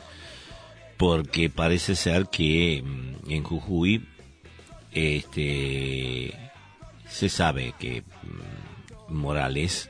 [0.98, 4.06] porque parece ser que mm, en Jujuy
[4.92, 6.34] este,
[7.10, 9.90] se sabe que mm, Morales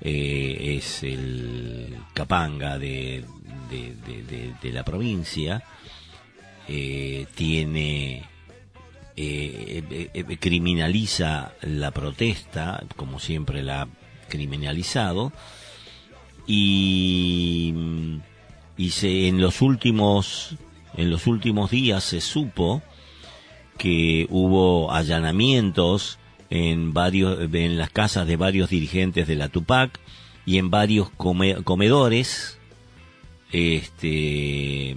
[0.00, 3.24] eh, es el capanga de,
[3.70, 5.62] de, la provincia,
[6.68, 8.24] eh, tiene
[9.20, 13.88] eh, eh, eh, criminaliza la protesta, como siempre la ha
[14.28, 15.32] criminalizado,
[16.46, 17.74] y,
[18.76, 20.54] y se, en los últimos
[20.94, 22.80] en los últimos días se supo
[23.76, 26.18] que hubo allanamientos
[26.50, 29.98] en varios en las casas de varios dirigentes de la Tupac
[30.46, 32.58] y en varios come- comedores
[33.52, 34.96] este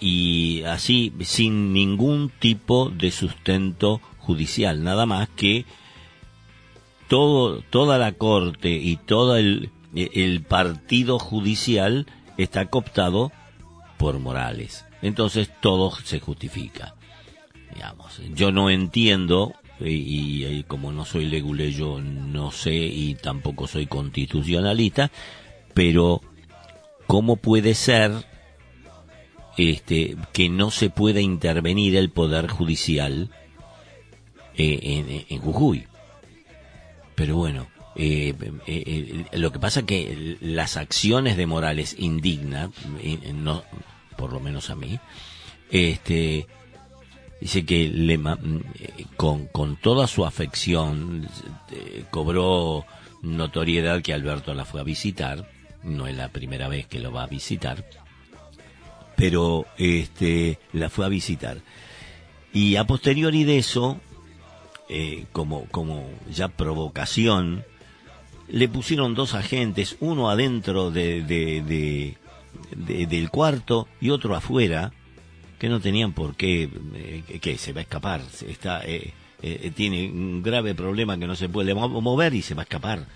[0.00, 5.64] y así sin ningún tipo de sustento judicial nada más que
[7.08, 12.06] todo toda la corte y todo el, el partido judicial
[12.38, 13.32] está cooptado
[13.98, 16.94] por Morales entonces todo se justifica
[17.74, 18.20] digamos.
[18.34, 25.10] Yo no entiendo, y, como no soy leguleyo, no sé y tampoco soy constitucionalista,
[25.74, 26.20] pero
[27.06, 28.12] ¿cómo puede ser
[29.56, 33.30] este que no se pueda intervenir el Poder Judicial
[34.56, 35.86] eh, en, en Jujuy?
[37.14, 38.34] Pero bueno, eh,
[38.66, 42.72] eh, lo que pasa que las acciones de Morales indignan,
[43.34, 43.62] no,
[44.16, 44.98] por lo menos a mí,
[45.70, 46.46] este,
[47.40, 51.26] dice que le, mm, eh, con, con toda su afección
[51.70, 52.84] eh, cobró
[53.22, 55.50] notoriedad que Alberto la fue a visitar,
[55.82, 57.84] no es la primera vez que lo va a visitar,
[59.16, 61.58] pero este la fue a visitar.
[62.52, 64.00] Y a posteriori de eso,
[64.88, 67.64] eh, como, como ya provocación,
[68.48, 72.16] le pusieron dos agentes, uno adentro de, de- de-
[72.76, 74.92] de- del cuarto y otro afuera,
[75.60, 80.08] que no tenían por qué, eh, que- se va a escapar, está, eh, eh, tiene
[80.10, 83.06] un grave problema que no se puede mo- mover y se va a escapar.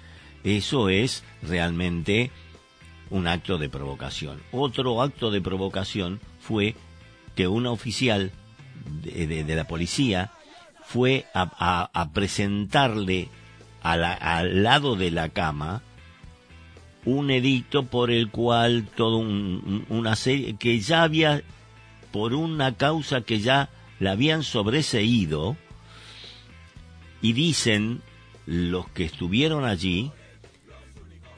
[0.44, 2.30] Eso es realmente
[3.08, 4.40] un acto de provocación.
[4.52, 6.74] Otro acto de provocación fue
[7.34, 8.30] que una oficial
[9.02, 10.30] de, la policía
[10.84, 13.28] fue a, presentarle
[13.82, 13.92] a
[14.38, 15.82] al lado de la cama
[17.06, 21.42] un edicto por el cual todo un- una serie que ya había
[22.14, 25.56] por una causa que ya la habían sobreseído
[27.20, 28.02] y dicen
[28.46, 30.12] los que estuvieron allí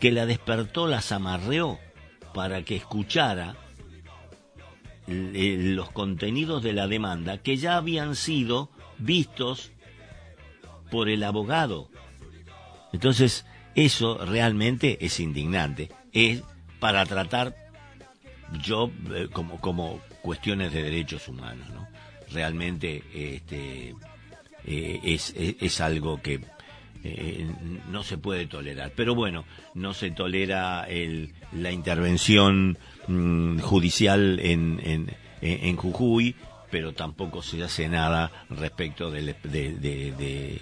[0.01, 1.79] que la despertó, las amarreó
[2.35, 3.57] para que escuchara
[5.07, 8.69] eh, los contenidos de la demanda que ya habían sido
[8.99, 9.73] vistos
[10.91, 11.89] por el abogado.
[12.93, 15.91] Entonces, eso realmente es indignante.
[16.13, 16.43] Es
[16.81, 17.57] para tratar
[18.63, 21.87] yo eh, como, como cuestiones de derechos humanos, ¿no?
[22.33, 23.95] Realmente este,
[24.65, 26.41] eh, es, es, algo que
[27.05, 27.47] eh,
[27.93, 28.91] no se puede tolerar.
[28.97, 36.35] Pero bueno, no se tolera el, la intervención mm, judicial en, en, en, Jujuy,
[36.73, 40.61] pero tampoco se hace nada respecto del, de,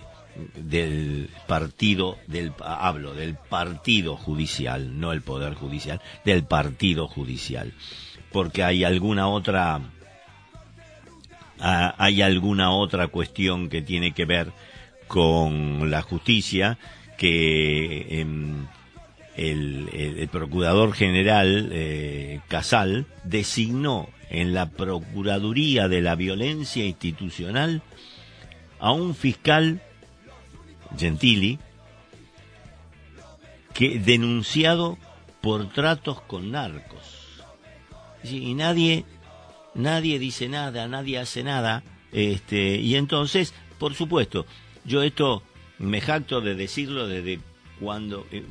[0.57, 7.73] del partido, del, hablo del partido judicial, no el poder judicial, del partido judicial.
[8.35, 9.81] Porque hay alguna otra,
[11.61, 14.51] hay alguna otra cuestión que tiene que ver
[15.07, 16.77] con la justicia
[17.17, 18.67] que em,
[19.37, 27.83] el, procurador general eh, Casal designó en la Procuraduría de la Violencia Institucional
[28.81, 29.81] a un fiscal
[30.99, 31.61] Gentili
[33.75, 34.99] que denunciado
[35.41, 37.24] por tratos con narcos
[38.25, 39.05] y nadie
[39.75, 44.47] nadie dice nada nadie hace nada este y entonces por supuesto
[44.85, 45.43] yo esto
[45.79, 47.41] me jacto de decirlo desde
[47.81, 48.45] cuando, eh,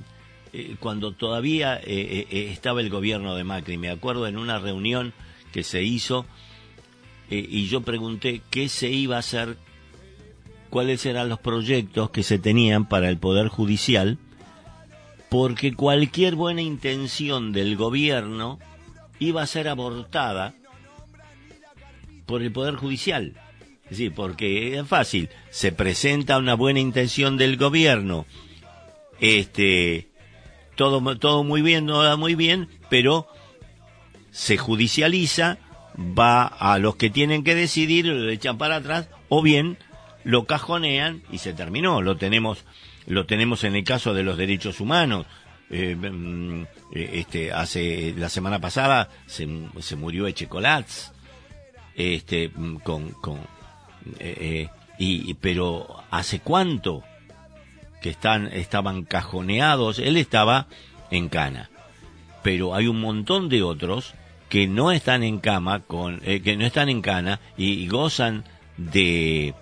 [0.52, 3.78] eh, cuando todavía eh, estaba el gobierno de Macri.
[3.78, 5.14] Me acuerdo en una reunión
[5.52, 6.26] que se hizo
[7.30, 9.58] y yo pregunté qué se iba a hacer,
[10.70, 14.20] cuáles eran los proyectos que se tenían para el Poder Judicial,
[15.30, 18.60] porque cualquier buena intención del gobierno
[19.28, 20.54] iba a ser abortada
[22.26, 23.34] por el Poder Judicial.
[23.92, 25.30] Sí, porque es fácil.
[25.50, 28.26] Se presenta una buena intención del gobierno.
[29.20, 30.08] Este,
[30.76, 33.28] todo, todo muy bien, no va muy bien, pero
[34.32, 35.60] se judicializa,
[35.98, 39.78] va a los que tienen que decidir, lo echan para atrás, o bien
[40.24, 42.02] lo cajonean y se terminó.
[42.02, 42.66] Lo tenemos,
[43.06, 45.28] lo tenemos en el caso de los derechos humanos.
[45.70, 49.48] Eh, mm, eh, este, hace la semana pasada se,
[49.80, 51.12] se murió Echecolatz,
[51.96, 52.52] este,
[52.84, 53.38] con, con,
[54.20, 54.70] eh, eh,
[55.00, 57.04] y, pero ¿hace cuánto
[58.02, 59.98] que están, estaban cajoneados?
[59.98, 60.68] Él estaba
[61.10, 61.70] en cana.
[62.44, 64.14] Pero hay un montón de otros
[64.50, 68.44] que no están en cama, con, que no están en cana y, gozan
[68.78, 69.56] de,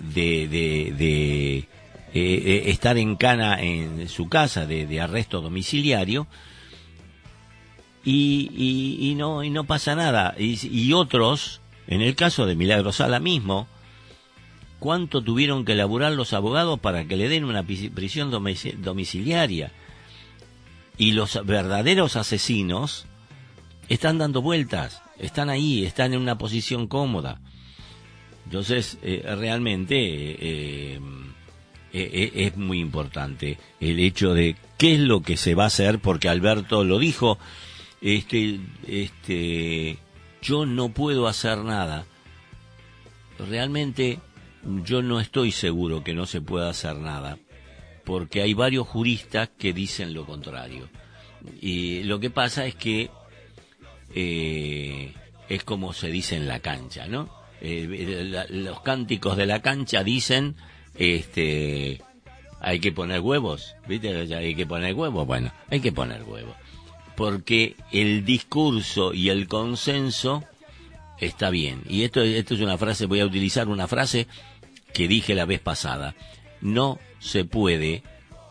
[0.00, 1.68] de, de,
[2.16, 6.26] estar en cana en su casa de, arresto domiciliario
[8.04, 13.68] y, no no pasa nada y, otros en el caso de Milagro Sala mismo,
[14.78, 19.72] ¿cuánto tuvieron que elaborar los abogados para que le den una prisión domiciliaria?
[20.98, 23.06] Y los verdaderos asesinos
[23.88, 27.40] están dando vueltas, están ahí, están en una posición cómoda.
[28.46, 31.00] Entonces, eh, realmente eh,
[31.98, 35.98] eh, es muy importante el hecho de qué es lo que se va a hacer,
[35.98, 37.38] porque Alberto lo dijo,
[38.00, 39.98] este, este,
[40.42, 42.06] yo no puedo hacer nada.
[43.38, 44.20] Realmente
[44.84, 47.38] yo no estoy seguro que no se pueda hacer nada,
[48.04, 50.88] porque hay varios juristas que dicen lo contrario.
[51.60, 53.10] Y lo que pasa es que
[54.14, 55.12] eh,
[55.48, 57.30] es como se dice en la cancha, ¿no?
[57.60, 60.56] Eh, los cánticos de la cancha dicen,
[60.98, 62.00] este,
[62.60, 64.08] hay que poner huevos, ¿viste?
[64.34, 66.54] Hay que poner huevos, bueno, hay que poner huevos
[67.16, 70.44] porque el discurso y el consenso
[71.18, 71.82] está bien.
[71.88, 74.28] Y esto, esto es una frase, voy a utilizar una frase
[74.92, 76.14] que dije la vez pasada.
[76.60, 78.02] No se puede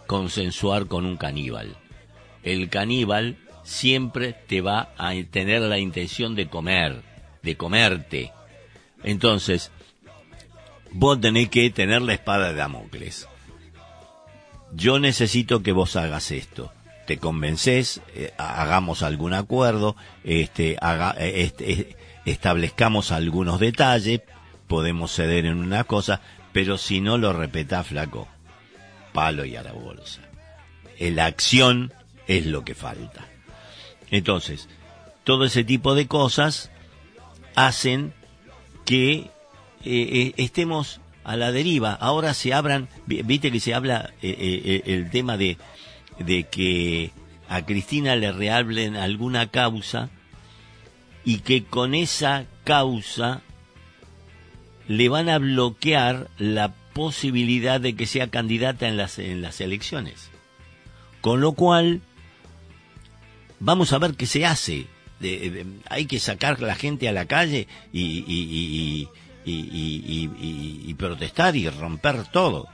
[0.07, 1.77] consensuar con un caníbal.
[2.43, 7.01] El caníbal siempre te va a tener la intención de comer,
[7.43, 8.31] de comerte.
[9.03, 9.71] Entonces,
[10.95, 13.27] vos tenés que tener la espada de Damocles.
[14.73, 16.71] Yo necesito que vos hagas esto
[17.05, 24.21] te convences, eh, hagamos algún acuerdo, este, eh, este, establezcamos algunos detalles,
[24.67, 26.21] podemos ceder en una cosa,
[26.51, 28.27] pero si no lo repetá flaco,
[29.13, 30.21] palo y a la bolsa.
[30.99, 31.93] La acción
[32.27, 33.27] es lo que falta.
[34.09, 34.67] Entonces,
[35.23, 36.71] todo ese tipo de cosas
[37.55, 38.13] hacen
[38.85, 39.29] que
[39.85, 41.93] estemos a la deriva.
[41.93, 45.57] Ahora se abran, viste que se habla el tema de
[46.19, 47.11] de que
[47.49, 50.09] a Cristina le reablen alguna causa
[51.23, 53.41] y que con esa causa
[54.87, 60.29] le van a bloquear la posibilidad de que sea candidata en las, en las elecciones.
[61.21, 62.01] Con lo cual,
[63.59, 64.85] vamos a ver qué se hace.
[65.89, 69.07] Hay que sacar la gente a la calle y,
[69.45, 70.29] y,
[70.87, 72.67] y- protestar y romper todo.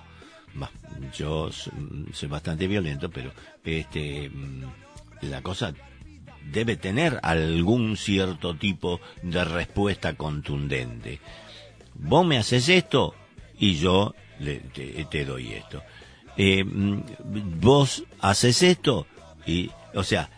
[1.18, 3.32] Yo soy bastante violento, pero
[3.64, 4.64] este mm,
[5.24, 5.74] la cosa
[6.52, 11.20] debe tener algún cierto tipo de respuesta contundente.
[11.96, 13.16] Vos me haces esto
[13.58, 15.82] y yo le- te, te doy esto.
[16.38, 17.02] Eh, mm,
[17.60, 19.08] vos haces esto
[19.46, 20.30] y, o sea,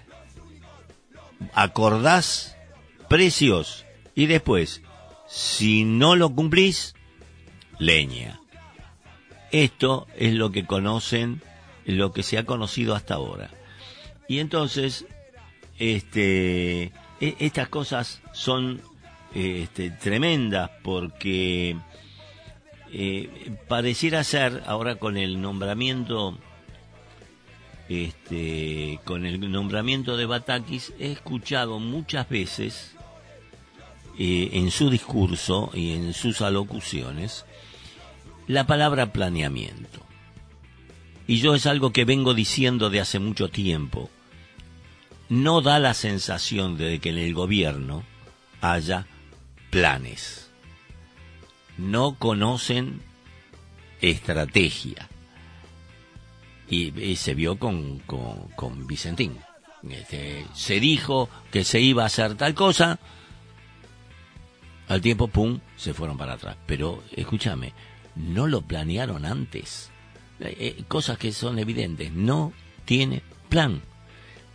[1.54, 2.56] acordás
[3.10, 4.82] precios y después,
[5.34, 6.94] si no lo cumplís,
[7.80, 8.40] leña.
[9.52, 11.42] Esto es lo que conocen,
[11.86, 13.50] lo que se ha conocido hasta ahora.
[14.28, 15.08] Y entonces,
[15.80, 18.80] este, e- estas cosas son
[19.34, 21.78] este, tremendas porque
[22.92, 26.38] eh, pareciera ser ahora con el nombramiento
[27.90, 32.96] este, con el nombramiento de Batakis he escuchado muchas veces
[34.18, 37.46] en su discurso y en sus alocuciones
[38.48, 40.02] la palabra planeamiento.
[41.28, 44.10] Y yo es algo que vengo diciendo de hace mucho tiempo.
[45.30, 48.04] No da la sensación de que en el gobierno
[48.62, 49.08] haya
[49.70, 50.52] planes.
[51.78, 53.02] No conocen
[54.02, 55.10] estrategia.
[56.70, 59.38] Y, y se vio con, con, con Vicentín.
[59.90, 63.00] Este, se dijo que se iba a hacer tal cosa,
[64.88, 66.58] al tiempo, pum, se fueron para atrás.
[66.66, 67.74] Pero escúchame,
[68.16, 69.92] no lo planearon antes.
[70.40, 72.54] Eh, eh, cosas que son evidentes, no
[72.86, 73.82] tiene plan.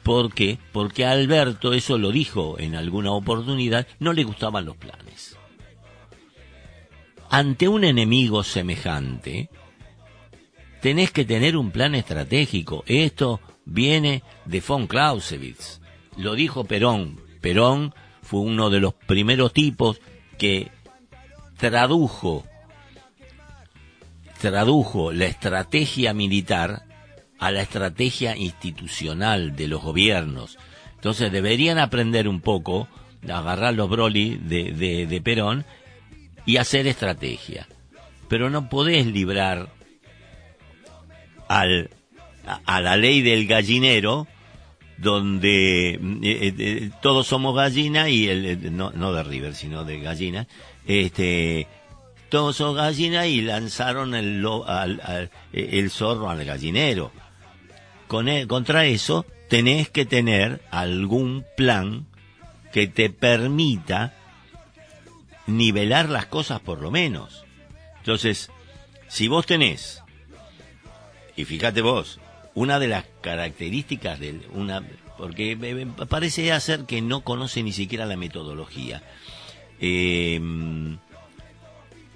[0.03, 0.59] ¿Por qué?
[0.73, 5.37] Porque Alberto, eso lo dijo en alguna oportunidad, no le gustaban los planes.
[7.31, 9.51] Ante un enemigo semejante,
[10.81, 12.85] tenés que tener un plan estratégico.
[12.87, 15.81] Esto viene de von Clausewitz.
[16.17, 17.21] Lo dijo Perón.
[17.41, 20.01] Perón fue uno de los primeros tipos
[20.39, 20.71] que
[21.59, 22.45] tradujo
[24.41, 26.85] tradujo la estrategia militar
[27.39, 30.59] a la estrategia institucional de los gobiernos.
[30.95, 32.89] Entonces deberían aprender un poco,
[33.29, 35.65] agarrar los Broly de, de, Perón
[36.47, 37.69] y hacer estrategia.
[38.29, 39.69] Pero no podés librar
[41.49, 41.91] al,
[42.65, 44.27] a la ley del gallinero
[44.99, 50.01] donde eh, eh, todos somos gallina y el, el- no, no de River sino de
[50.01, 50.47] gallina.
[50.87, 51.67] Este
[52.29, 57.11] todos son gallina y lanzaron el, al- el zorro al gallinero.
[58.07, 62.07] Con e- contra eso tenés que tener algún plan
[62.73, 64.15] que te permita
[65.47, 67.45] nivelar las cosas por lo menos.
[67.99, 68.51] Entonces
[69.09, 70.03] si vos tenés
[71.37, 72.19] y fíjate vos,
[72.59, 74.83] una de las características de una,
[75.17, 75.57] porque
[76.09, 79.01] parece hacer que no conoce ni siquiera la metodología.
[79.81, 80.41] Eh,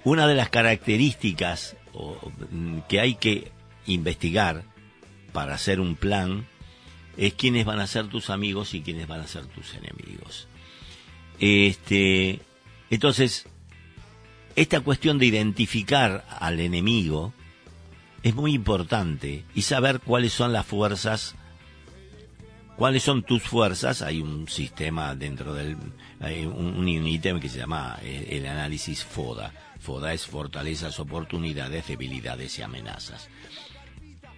[0.03, 1.77] una de las características
[2.51, 3.53] mm, que hay que
[3.85, 4.65] investigar
[5.31, 6.45] para hacer un plan
[7.15, 10.49] es quiénes van a ser tus amigos y quiénes van a ser tus enemigos.
[11.39, 12.41] Este,
[12.89, 13.45] entonces,
[14.57, 17.33] esta cuestión de identificar al enemigo
[18.23, 21.35] es muy importante y saber cuáles son las fuerzas,
[22.77, 24.01] cuáles son tus fuerzas.
[24.01, 25.77] Hay un sistema dentro del,
[26.21, 29.53] hay un, ítem que se llama eh, el análisis FODA.
[29.79, 33.27] FODA es fortalezas, oportunidades, debilidades y amenazas.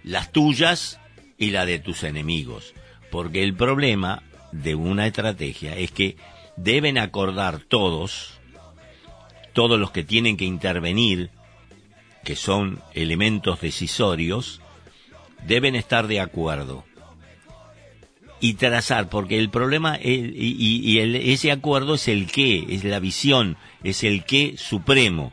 [0.02, 0.98] Las tuyas
[1.38, 2.74] y la de tus enemigos.
[3.12, 6.16] Porque el problema de una estrategia es que
[6.56, 8.40] deben acordar todos,
[9.52, 11.30] todos los que tienen que intervenir,
[12.26, 14.60] que son elementos decisorios,
[15.46, 16.84] deben estar de acuerdo
[18.40, 20.98] y trazar, porque el problema el- y,
[21.32, 25.32] ese acuerdo es el qué, es la visión, es el qué supremo.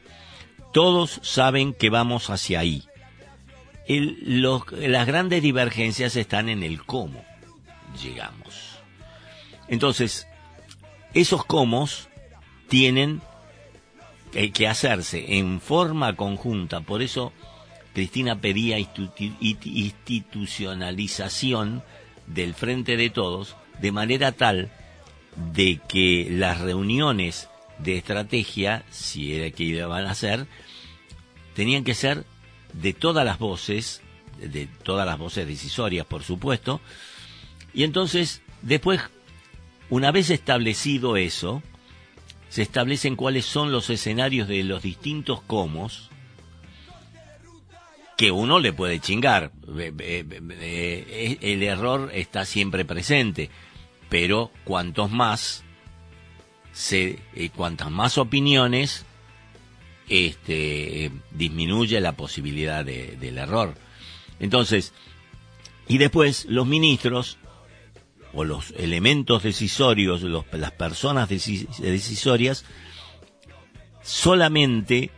[0.72, 2.84] Todos saben que vamos hacia ahí.
[3.88, 7.26] Las grandes divergencias están en el cómo
[8.04, 8.78] llegamos.
[9.68, 10.28] Entonces,
[11.16, 11.89] esos cómo
[12.70, 13.22] tienen
[14.34, 16.81] que hacerse en forma conjunta.
[16.81, 17.31] Por eso
[17.93, 21.84] Cristina pedía institu- it- institucionalización
[22.27, 24.71] del frente de todos, de manera tal
[25.53, 30.45] de que las reuniones de estrategia, si era que iban a hacer,
[31.55, 32.25] tenían que ser
[32.73, 34.01] de todas las voces,
[34.39, 36.79] de todas las voces decisorias, por supuesto,
[37.73, 39.01] y entonces, después,
[39.89, 41.61] una vez establecido eso,
[42.54, 46.12] se establecen cuáles son los escenarios de los distintos comos
[48.16, 49.51] que uno le puede chingar.
[49.76, 53.49] Eh, El error está siempre presente,
[54.08, 55.64] pero cuantos más,
[56.74, 59.04] se, eh, cuantas más opiniones,
[60.08, 63.74] este, disminuye la posibilidad de- del error.
[64.39, 64.93] Entonces,
[65.88, 67.39] y después los ministros
[68.34, 72.65] o los elementos decisorios, las personas deci- decisorias,
[74.01, 75.11] solamente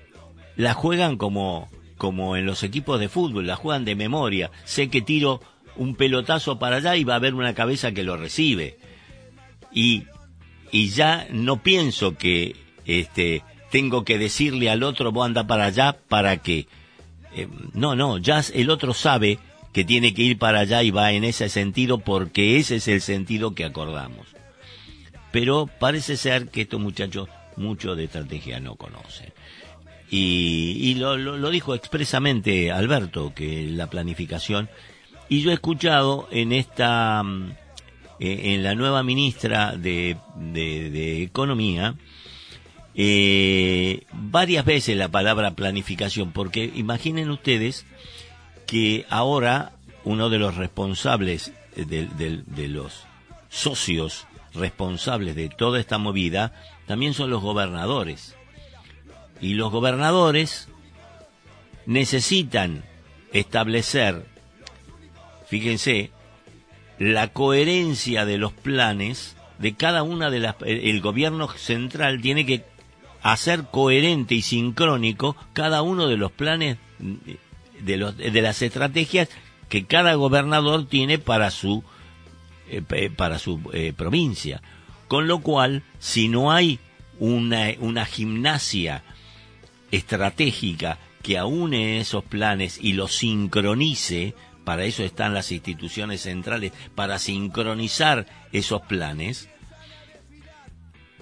[0.55, 4.51] la juegan como, como en los equipos de fútbol, la juegan de memoria.
[4.63, 5.41] Sé que tiro
[5.75, 8.77] un pelotazo para allá y va a haber una cabeza que lo recibe.
[9.71, 10.03] Y,
[10.71, 12.55] y ya no pienso que
[12.85, 16.67] este, tengo que decirle al otro, vos anda para allá para que...
[17.33, 19.39] eh, no, no, ya el otro sabe
[19.75, 23.01] que tiene que ir para allá y va en ese sentido porque ese es el
[23.01, 24.25] sentido que acordamos.
[25.33, 29.33] Pero parece ser que estos muchachos mucho de estrategia no conocen.
[30.09, 34.69] Y, lo, lo- dijo expresamente Alberto, que la planificación,
[35.27, 37.51] y yo he escuchado en esta, mm,
[38.21, 40.15] eh, en la nueva ministra de
[41.21, 41.95] Economía,
[42.95, 47.85] eh, varias veces la palabra planificación, porque imaginen ustedes
[48.65, 53.05] que ahora uno de los responsables, eh, de, los
[53.49, 56.53] socios responsables de toda esta movida,
[56.85, 58.35] también son los gobernadores.
[59.41, 60.69] Y los gobernadores
[61.85, 62.83] necesitan
[63.33, 64.25] establecer,
[65.47, 66.11] fíjense,
[66.97, 70.55] la coherencia de los planes de cada una de las...
[70.61, 72.63] El el gobierno central tiene que
[73.21, 76.77] hacer coherente y sincrónico cada uno de los planes
[77.81, 79.29] de, los, de las estrategias
[79.69, 81.83] que cada gobernador tiene para su
[82.69, 82.81] eh,
[83.15, 84.61] para su eh, provincia
[85.07, 86.79] con lo cual si no hay
[87.19, 89.03] una, una gimnasia
[89.91, 97.19] estratégica que aúne esos planes y los sincronice para eso están las instituciones centrales para
[97.19, 99.49] sincronizar esos planes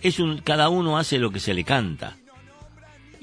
[0.02, 2.18] es un cada uno hace lo que se le canta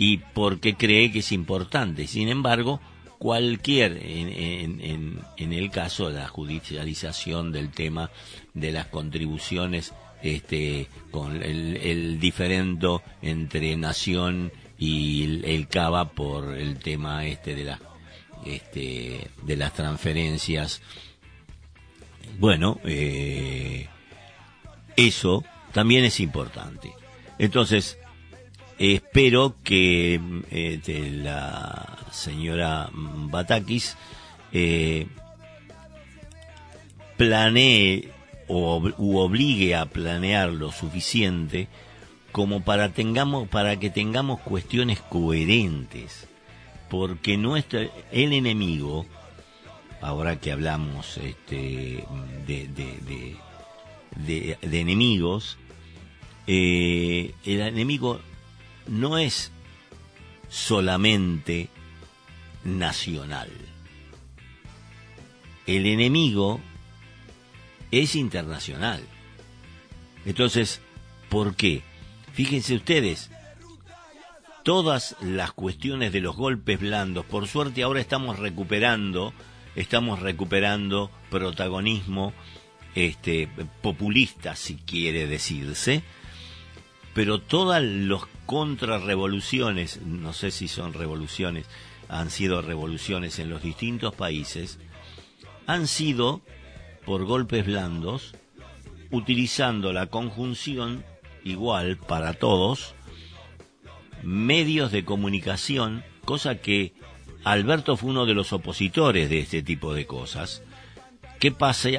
[0.00, 2.06] y porque cree que es importante.
[2.06, 2.80] Sin embargo,
[3.20, 8.10] cualquier, en, en- en- el caso de la judicialización del tema
[8.54, 9.92] de las contribuciones,
[10.22, 15.68] este, con el, el diferendo entre nación y el, el
[16.12, 17.80] por el tema este de las,
[18.46, 20.80] este, de las transferencias.
[22.38, 23.86] Bueno, eh,
[24.96, 26.90] eso también es importante.
[27.38, 27.98] Entonces,
[28.80, 33.96] espero que mm, este, la señora Batakis
[34.52, 35.06] eh,
[37.16, 38.08] planee
[38.48, 41.68] o u obligue a planear lo suficiente
[42.32, 46.26] como para tengamos para que tengamos cuestiones coherentes.
[46.88, 49.06] Porque nuestro el enemigo
[50.00, 52.04] ahora que hablamos este
[52.46, 53.36] de-
[54.60, 55.58] de enemigos
[56.46, 58.20] eh, el enemigo
[58.86, 59.52] no es
[60.48, 61.68] solamente
[62.64, 63.50] nacional.
[65.66, 66.60] El enemigo
[67.90, 69.02] es internacional.
[70.24, 70.80] Entonces,
[71.28, 71.82] ¿por qué?
[72.32, 73.30] Fíjense ustedes,
[74.62, 79.32] todas las cuestiones de los golpes blandos, por suerte ahora estamos recuperando,
[79.76, 82.32] estamos recuperando protagonismo
[82.94, 83.48] este
[83.82, 86.02] populista si quiere decirse,
[87.14, 91.66] pero todas los contrarrevoluciones, no sé si son revoluciones,
[92.08, 94.80] han sido revoluciones en los distintos países,
[95.68, 96.40] han sido
[97.06, 98.34] por golpes blandos,
[99.12, 101.04] utilizando la conjunción
[101.44, 102.96] igual para todos,
[104.24, 106.92] medios de comunicación, cosa que
[107.44, 110.64] Alberto fue uno de los opositores de este tipo de cosas.
[111.38, 111.54] ¿Qué,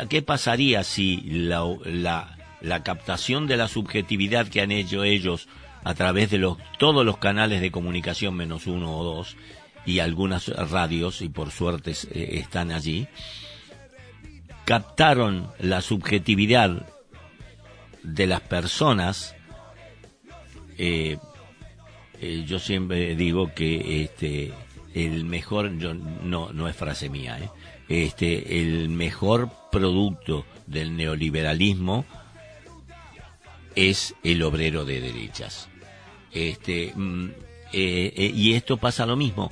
[0.10, 5.48] qué pasaría si la captación de la subjetividad que han hecho ellos
[5.84, 9.36] a través de los, todos los canales de comunicación menos uno o dos
[9.86, 13.08] y algunas radios, y por suerte eh, están allí,
[14.66, 16.86] captaron la subjetividad
[18.04, 19.36] de las personas,
[20.78, 21.18] eh,
[22.20, 24.54] eh, yo siempre digo que este
[24.94, 27.40] el mejor yo no no es frase mía
[27.88, 32.06] este el mejor producto del neoliberalismo
[33.76, 35.71] es el obrero de derechas
[36.34, 37.26] este mm,
[37.74, 39.52] eh, eh, y esto pasa lo mismo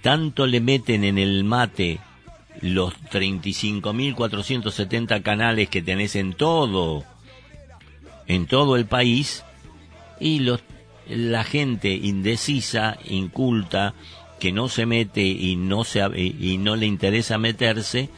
[0.00, 2.00] tanto le meten en el mate
[2.60, 7.04] los 35.470 canales que tenés en todo
[8.26, 9.44] en todo el país
[10.20, 10.60] y los
[11.08, 13.94] la gente indecisa, inculta,
[14.38, 18.08] que no se mete y no se y no le interesa meterse,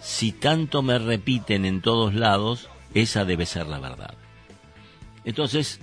[0.00, 4.14] si tanto me repiten en todos lados, esa debe ser la verdad.
[5.24, 5.80] Entonces,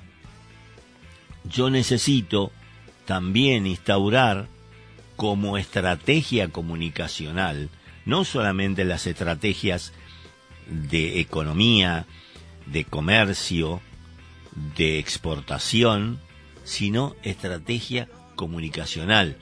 [1.44, 2.52] yo necesito
[3.06, 4.48] también instaurar
[5.16, 7.70] como estrategia comunicacional,
[8.06, 9.94] no solamente las estrategias
[10.68, 12.06] de economía,
[12.66, 13.82] de comercio,
[14.76, 16.20] de exportación,
[16.64, 19.38] sino estrategia comunicacional.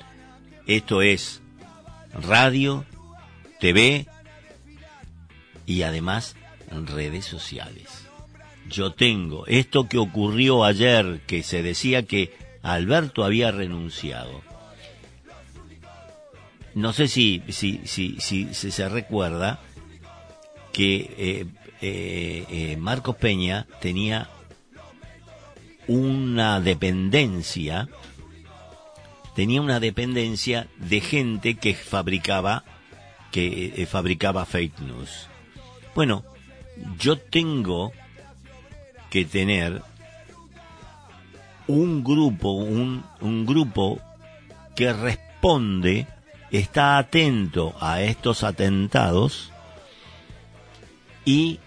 [0.68, 1.42] Esto es
[2.14, 2.86] radio,
[3.60, 4.08] TV
[5.66, 6.36] y además
[6.70, 8.11] redes sociales.
[8.72, 14.42] Yo tengo esto que ocurrió ayer, que se decía que Alberto había renunciado.
[16.74, 19.60] No sé si, si, si, si, se recuerda
[20.72, 21.46] que eh,
[21.82, 24.30] eh, eh, Marcos Peña tenía
[25.88, 27.90] una dependencia,
[29.36, 32.64] tenía una dependencia de gente que fabricaba,
[33.32, 35.28] que fabricaba fake news.
[35.94, 36.24] Bueno,
[36.98, 37.92] yo tengo
[39.12, 39.84] que tener
[41.68, 44.00] un grupo, un, un grupo
[44.76, 46.08] que responde,
[46.50, 49.52] está atento a estos atentados
[51.24, 51.60] y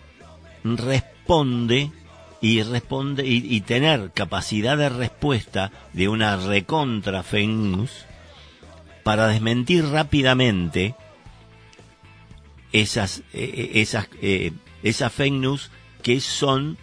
[0.64, 1.92] responde
[2.40, 8.04] y responde y, tener capacidad de respuesta de una recontra fake news
[9.02, 10.94] para desmentir rápidamente
[12.72, 15.70] esas eh, eh, esas eh, esas fake news
[16.02, 16.76] que son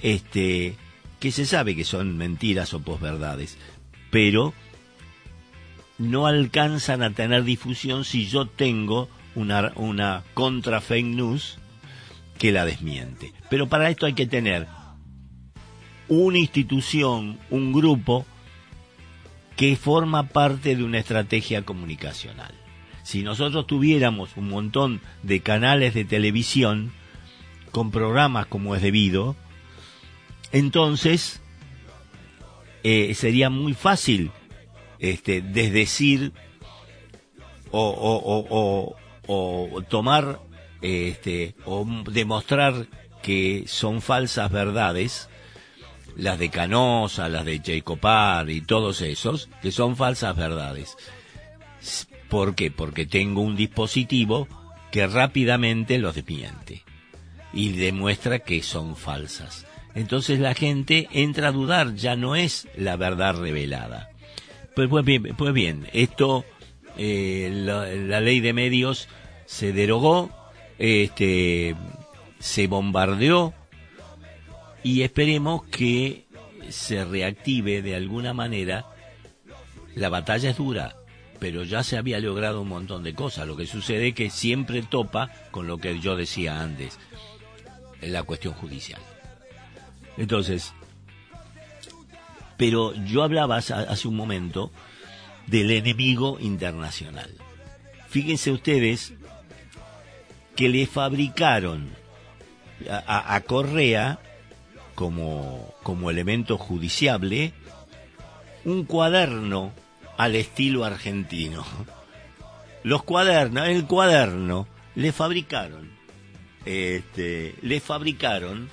[0.00, 0.76] este
[1.20, 3.56] que se sabe que son mentiras o posverdades,
[4.10, 4.52] pero
[5.98, 11.58] no alcanzan a tener difusión si yo tengo una, una contra fake news
[12.38, 13.32] que la desmiente.
[13.48, 14.66] Pero para esto hay que tener
[16.08, 18.26] una institución, un grupo
[19.56, 22.52] que forma parte de una estrategia comunicacional.
[23.02, 26.92] Si nosotros tuviéramos un montón de canales de televisión
[27.70, 29.36] con programas como es debido,
[30.52, 31.40] entonces
[32.82, 34.30] eh, sería muy fácil
[34.98, 36.32] este, desdecir
[37.70, 40.40] o, o, tomar
[40.80, 42.86] este, o demostrar
[43.22, 45.28] que son falsas verdades,
[46.16, 50.96] las de Canosa, las de Jacopar y todos esos, que son falsas verdades.
[52.28, 52.70] ¿Por qué?
[52.70, 54.48] Porque tengo un dispositivo
[54.90, 56.84] que rápidamente los desmiente
[57.52, 59.65] y demuestra que son falsas
[59.96, 64.10] entonces la gente entra a dudar, ya no es la verdad revelada.
[64.74, 66.44] Pues, pues bien, pues bien, esto,
[66.98, 69.08] eh, la, ley de medios
[69.46, 70.30] se derogó,
[70.78, 71.74] este,
[72.38, 73.54] se bombardeó
[74.82, 76.26] y esperemos que
[76.68, 78.84] se reactive de alguna manera.
[79.94, 80.94] La batalla es dura,
[81.38, 83.46] pero ya se había logrado un montón de cosas.
[83.46, 86.98] Lo que sucede es que siempre topa con lo que yo decía antes,
[88.02, 89.00] la cuestión judicial.
[90.16, 90.72] Entonces,
[92.56, 94.70] pero yo hablaba hace un momento
[95.46, 97.30] del enemigo internacional.
[98.08, 99.12] Fíjense ustedes
[100.54, 101.90] que le fabricaron
[102.88, 104.18] a, Correa
[104.94, 107.52] como, como elemento judiciable
[108.64, 109.72] un cuaderno
[110.16, 111.64] al estilo argentino.
[112.82, 115.90] Los cuadernos, el cuaderno, le fabricaron,
[116.64, 118.68] este, le fabricaron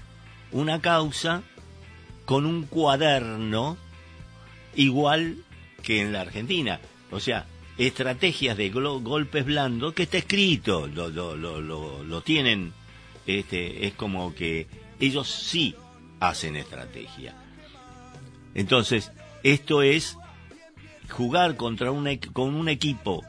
[0.54, 1.44] una causa
[2.26, 3.78] con un cuaderno
[4.76, 5.38] igual
[5.82, 6.80] que en la Argentina.
[7.12, 7.46] O sea,
[7.78, 12.74] estrategias de golpes blandos que está escrito, lo, lo, lo, lo, tienen,
[13.28, 14.68] este, es como que
[15.00, 15.76] ellos sí
[16.20, 17.36] hacen estrategia.
[18.56, 19.12] Entonces,
[19.44, 20.18] esto es
[21.10, 23.24] jugar contra un, con un equipo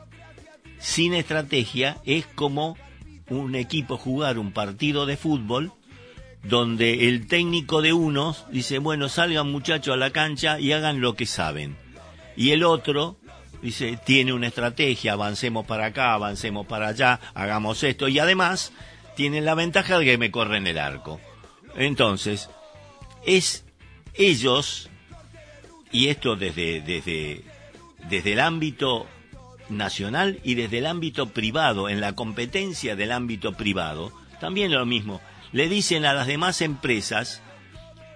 [0.78, 2.76] sin estrategia, es como
[3.30, 5.72] un equipo jugar un partido de fútbol
[6.44, 11.14] donde el técnico de unos dice, bueno, salgan muchachos a la cancha y hagan lo
[11.14, 11.76] que saben.
[12.36, 13.16] Y el otro
[13.62, 18.08] dice, tiene una estrategia, avancemos para acá, avancemos para allá, hagamos esto.
[18.08, 18.72] Y además
[19.16, 21.18] tiene la ventaja de que me corren el arco.
[21.76, 22.50] Entonces,
[23.24, 23.64] es
[24.12, 24.90] ellos,
[25.90, 27.42] y esto desde, desde,
[28.08, 29.06] desde el ámbito
[29.70, 35.22] nacional y desde el ámbito privado, en la competencia del ámbito privado, también lo mismo
[35.54, 37.40] le dicen a las demás empresas,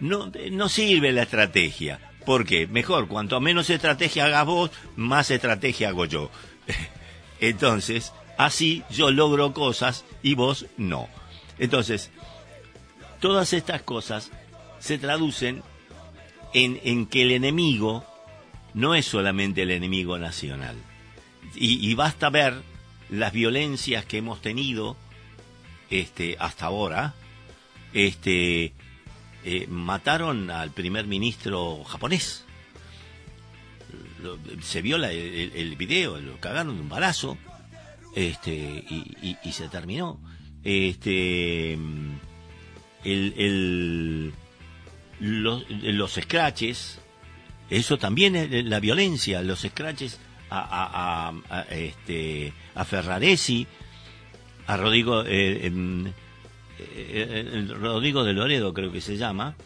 [0.00, 2.00] no, no sirve la estrategia.
[2.26, 2.66] ¿Por qué?
[2.66, 6.32] Mejor, cuanto menos estrategia hagas vos, más estrategia hago yo.
[7.40, 11.08] Entonces, así yo logro cosas y vos no.
[11.60, 12.10] Entonces,
[13.20, 14.32] todas estas cosas
[14.80, 15.62] se traducen
[16.54, 18.04] en, en que el enemigo
[18.74, 20.74] no es solamente el enemigo nacional.
[21.54, 22.62] Y, y basta ver
[23.10, 24.96] las violencias que hemos tenido
[25.88, 27.14] este, hasta ahora,
[27.92, 28.72] este,
[29.44, 32.44] eh, mataron al primer ministro japonés.
[34.62, 37.38] Se vio el, video, lo cagaron de un balazo,
[38.16, 40.20] este, y, se terminó.
[40.64, 41.78] Este,
[43.04, 44.32] el,
[45.20, 46.98] los, los scratches,
[47.70, 50.18] eso también es la violencia, los scratches
[50.50, 53.66] a, a, este, a Ferraresi,
[54.66, 56.12] a Rodrigo, eh, em,
[56.78, 59.56] eh, Rodrigo de Loredo creo que se llama,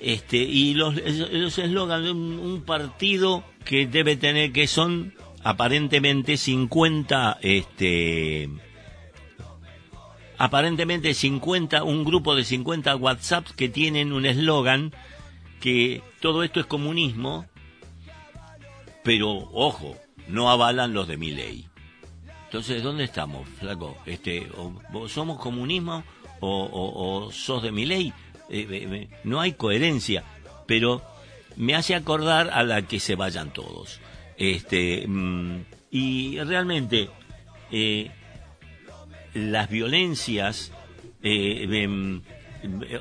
[0.00, 6.36] este, y los los eslogan de un, un partido que debe tener, que son aparentemente
[6.36, 8.48] 50, este,
[10.38, 14.92] aparentemente 50, un grupo de 50 WhatsApps que tienen un eslogan
[15.60, 17.46] que todo esto es comunismo,
[19.02, 19.96] pero ojo,
[20.28, 21.66] no avalan los de mi ley.
[22.56, 23.98] Entonces, ¿dónde estamos, flaco?
[24.06, 26.02] Este, o, ¿Somos comunismo
[26.40, 28.14] o, sos de mi ley?
[28.48, 30.24] Eh, eh, eh, no hay coherencia,
[30.64, 31.02] pero
[31.56, 34.00] me hace acordar a la que se vayan todos.
[34.38, 37.10] Este, mm, y realmente,
[39.34, 40.72] las violencias,
[41.22, 42.22] em,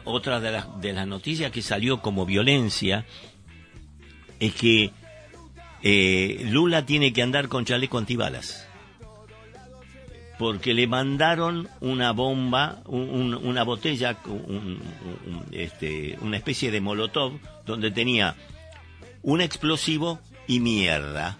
[0.03, 3.05] otra de las, de las noticias que salió como violencia
[4.37, 4.91] es que
[6.43, 8.64] Lula tiene que andar con chaleco antibalas.
[10.37, 14.81] Porque le mandaron una bomba, un- un- una botella, un-
[15.51, 18.35] este, una especie de molotov, donde tenía
[19.21, 21.37] un explosivo y mierda.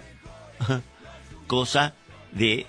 [1.48, 1.93] Cosa
[2.32, 2.66] de,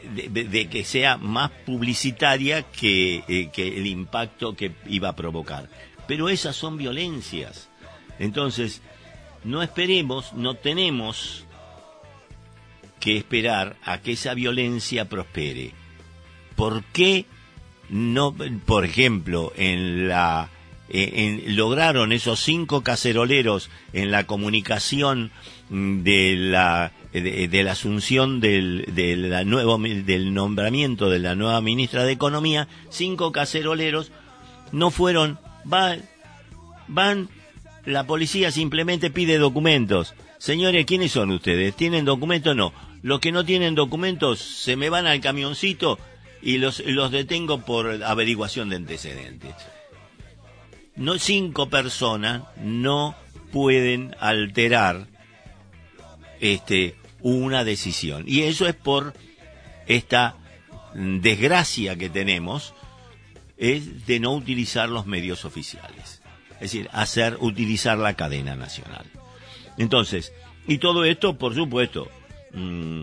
[0.70, 5.68] que sea más publicitaria eh, que el impacto que iba a provocar.
[6.07, 7.68] Pero esas son violencias.
[8.18, 8.83] Entonces,
[9.45, 11.45] no esperemos, no tenemos
[13.01, 15.72] que esperar a que esa violencia prospere.
[16.57, 17.27] ¿Por qué
[17.89, 18.35] no,
[18.65, 20.51] por ejemplo, en la
[20.89, 25.31] eh, lograron esos cinco caceroleros en la comunicación
[25.71, 28.85] mm, de la de, la asunción del,
[29.47, 34.13] nuevo, del nombramiento de la nueva ministra de Economía, cinco caceroleros
[34.73, 35.39] no fueron,
[35.73, 35.97] va-
[36.89, 37.31] van,
[37.87, 40.15] la policía simplemente pide documentos.
[40.39, 41.75] Señores, ¿quiénes son ustedes?
[41.75, 42.55] ¿Tienen documentos?
[42.55, 42.75] No.
[43.03, 45.99] Los que no tienen documentos se me van al camioncito
[46.47, 49.53] y los, los detengo por averiguación de antecedentes.
[50.94, 53.16] No, cinco personas no
[53.51, 55.09] pueden alterar
[56.40, 58.22] este, una decisión.
[58.28, 59.14] Y eso es por
[59.88, 60.36] esta
[60.94, 62.74] desgracia que tenemos,
[63.57, 66.22] es de no utilizar los medios oficiales.
[66.53, 69.05] Es decir, hacer, utilizar la cadena nacional.
[69.78, 70.32] Entonces,
[70.68, 72.09] y todo esto, por supuesto,
[72.53, 73.03] mm,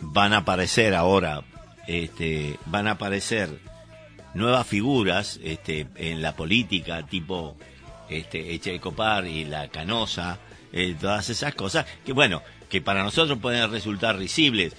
[0.00, 1.44] van a aparecer ahora,
[1.86, 3.50] este, van a aparecer
[4.34, 7.56] nuevas figuras este, en la política, tipo
[8.08, 10.38] este, Echecopar y la Canosa,
[10.72, 14.76] eh, todas esas cosas, que bueno, que para nosotros pueden resultar risibles,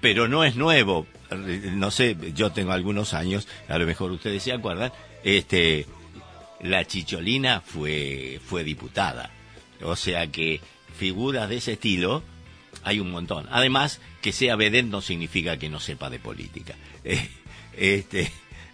[0.00, 1.06] pero no es nuevo.
[1.30, 4.92] No sé, yo tengo algunos años, a lo mejor ustedes se acuerdan,
[5.24, 5.86] este,
[6.60, 9.30] la Chicholina fue, fue diputada.
[9.82, 10.60] O sea que
[10.96, 12.22] figuras de ese estilo
[12.84, 13.46] hay un montón.
[13.50, 16.74] Además, que sea vedette no significa que no sepa de política.
[17.04, 17.28] Eh,
[18.00, 18.30] este,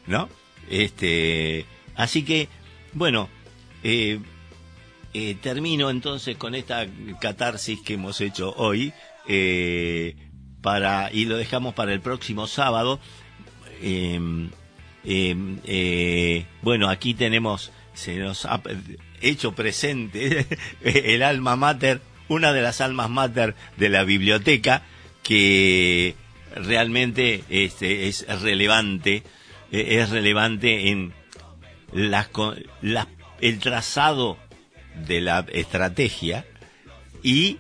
[0.07, 0.31] ¿no?
[0.71, 2.49] Este, así que,
[2.95, 3.29] bueno,
[3.83, 4.19] eh,
[5.13, 6.87] eh, termino entonces con esta
[7.21, 8.95] catarsis que hemos hecho hoy
[10.63, 12.99] para y lo dejamos para el próximo sábado.
[13.83, 14.49] Eh,
[15.05, 18.63] eh, bueno, aquí tenemos, se nos ha
[19.21, 20.47] hecho presente
[20.83, 24.83] el alma mater, una de las almas mater de la biblioteca,
[25.23, 26.15] que
[26.55, 29.23] realmente este, es relevante,
[29.73, 31.13] eh, es relevante en
[31.93, 32.29] las,
[32.83, 33.09] las-
[33.41, 34.39] el trazado
[35.07, 36.47] de la estrategia
[37.23, 37.59] y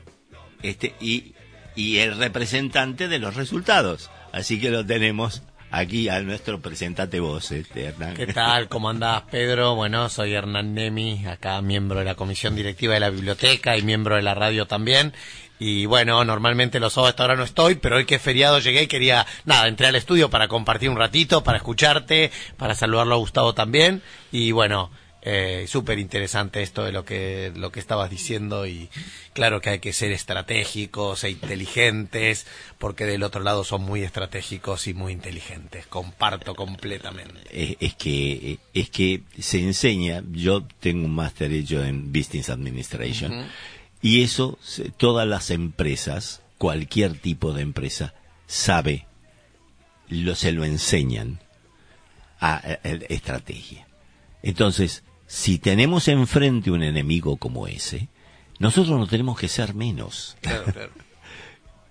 [0.63, 1.35] este y,
[1.75, 4.11] y el representante de los resultados.
[4.33, 5.43] Así que lo tenemos
[5.75, 8.15] aquí a nuestro presentate vos, este, Hernán.
[8.15, 8.69] ¿Qué tal?
[8.69, 9.75] ¿Cómo andás, Pedro?
[9.75, 14.17] Bueno, soy Hernán Nemi, acá miembro de la comisión directiva de la biblioteca y miembro
[14.17, 15.13] de la radio también.
[15.59, 18.59] Y bueno, normalmente los sábados a esta hora no estoy, pero hoy que es feriado
[18.59, 23.15] llegué y quería, nada, entré al estudio para compartir un ratito, para escucharte, para saludarlo
[23.15, 24.03] a Gustavo también.
[24.33, 24.91] Y bueno,
[25.27, 28.91] eh, súper interesante esto de lo que, lo que estabas diciendo y
[29.33, 32.47] claro que hay que ser estratégicos e inteligentes
[32.79, 35.87] porque del otro lado son muy estratégicos y muy inteligentes.
[35.87, 37.41] Comparto completamente.
[37.51, 43.47] es, es que es que se enseña yo tengo un máster hecho en business administration
[44.03, 44.59] y eso
[44.99, 48.13] todas las empresas cualquier tipo de empresa
[48.47, 49.07] sabe
[50.09, 51.41] lo se lo enseñan
[52.41, 53.89] a, a- a estrategia.
[54.43, 55.03] Entonces,
[55.35, 58.07] si tenemos enfrente un enemigo como ese,
[58.61, 60.37] nosotros no tenemos que ser menos.
[60.41, 60.93] Claro, claro.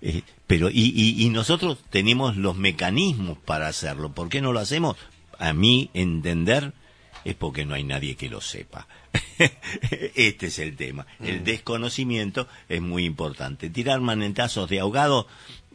[0.06, 4.12] Eh, pero y, y, y nosotros tenemos los mecanismos para hacerlo.
[4.12, 4.98] ¿Por qué no lo hacemos?
[5.38, 6.74] A mí entender
[7.24, 8.86] es porque no hay nadie que lo sepa.
[10.14, 11.06] este es el tema.
[11.20, 13.70] El desconocimiento es muy importante.
[13.70, 15.26] Tirar manetazos de ahogado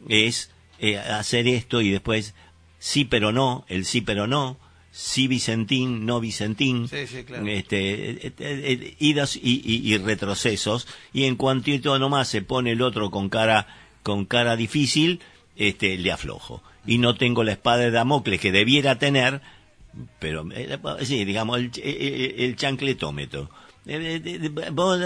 [0.08, 2.34] es eh, hacer esto y después
[2.78, 4.58] sí pero no, el sí pero no,
[4.92, 7.46] sí Vicentín, no Vicentín, Sí, sí, claro.
[7.46, 12.72] este, eh, eh, eh, idas y, y- y retrocesos y en cuantito nomás se pone
[12.72, 13.66] el otro con cara
[14.02, 15.20] con cara difícil,
[15.56, 19.42] este le aflojo y no tengo la espada de Damocles que debiera tener,
[20.18, 21.82] pero eh, sí, digamos el, ch-
[22.38, 23.50] el chancletómetro.
[23.86, 24.98] Eh, eh, Vos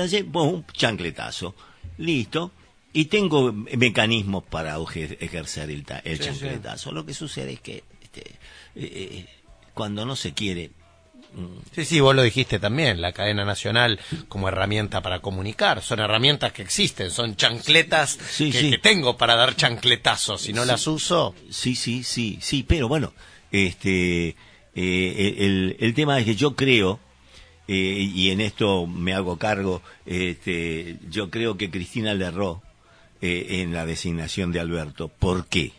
[0.53, 1.55] un chancletazo,
[1.99, 2.53] listo.
[2.93, 6.93] Y tengo mecanismos para eje- ejercer el, el Sí, chancletazo.
[6.93, 8.22] Lo que sucede es que este,
[9.75, 10.70] cuando no se quiere,
[11.75, 13.99] Sí, sí, vos lo dijiste también, la cadena nacional
[14.29, 15.83] como herramienta para comunicar.
[15.83, 18.70] Son herramientas que existen, son chancletas Sí, que, sí.
[18.70, 20.43] que tengo para dar chancletazos.
[20.43, 23.12] Si no las uso, Sí, sí, sí, sí, pero bueno,
[23.51, 24.37] este,
[24.77, 27.01] eh, el, el tema es que yo creo,
[27.66, 27.75] eh,
[28.14, 32.62] y en esto me hago cargo, este, yo creo que Cristina le erró
[33.20, 35.09] eh, en la designación de Alberto.
[35.09, 35.72] ¿Por qué?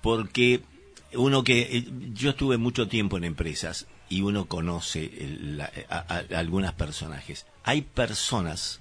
[0.00, 0.60] Porque
[1.14, 1.84] uno que, eh,
[2.14, 7.46] yo estuve mucho tiempo en empresas y uno conoce la- a- a- algunas personajes.
[7.64, 8.80] Hay personas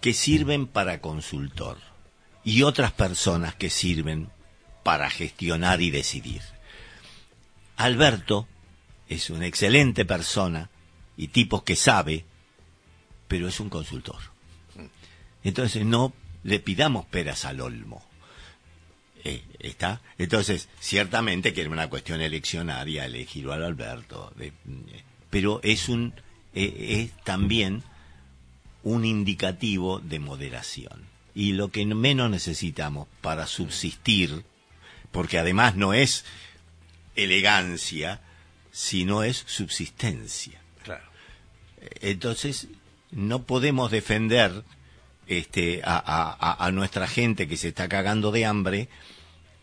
[0.00, 1.78] que sirven para consultor
[2.44, 4.28] y otras personas que sirven
[4.82, 6.42] para gestionar y decidir.
[7.76, 8.46] Alberto
[9.08, 10.70] es una excelente persona
[11.16, 12.24] y tipo que sabe,
[13.28, 14.18] pero es un consultor.
[15.42, 16.12] Entonces no
[16.42, 18.04] le pidamos peras al olmo.
[19.64, 20.00] ¿Está?
[20.18, 24.52] Entonces, ciertamente que era una cuestión eleccionaria elegir al Alberto, de- eh,
[25.30, 26.12] pero es un
[26.54, 27.82] eh, es también
[28.82, 31.04] un indicativo de moderación.
[31.34, 34.44] Y lo que menos necesitamos para subsistir,
[35.10, 36.24] porque además no es
[37.16, 38.20] elegancia,
[38.70, 40.60] sino es subsistencia.
[40.82, 41.04] claro.
[42.00, 42.68] Entonces,
[43.10, 44.62] no podemos defender
[45.26, 48.88] este, a, a- a- a nuestra gente que se está cagando de hambre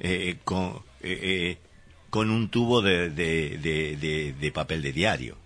[0.02, 1.58] eh, con, eh, eh,
[2.10, 5.38] con un tubo de, de- de- de- papel de diario.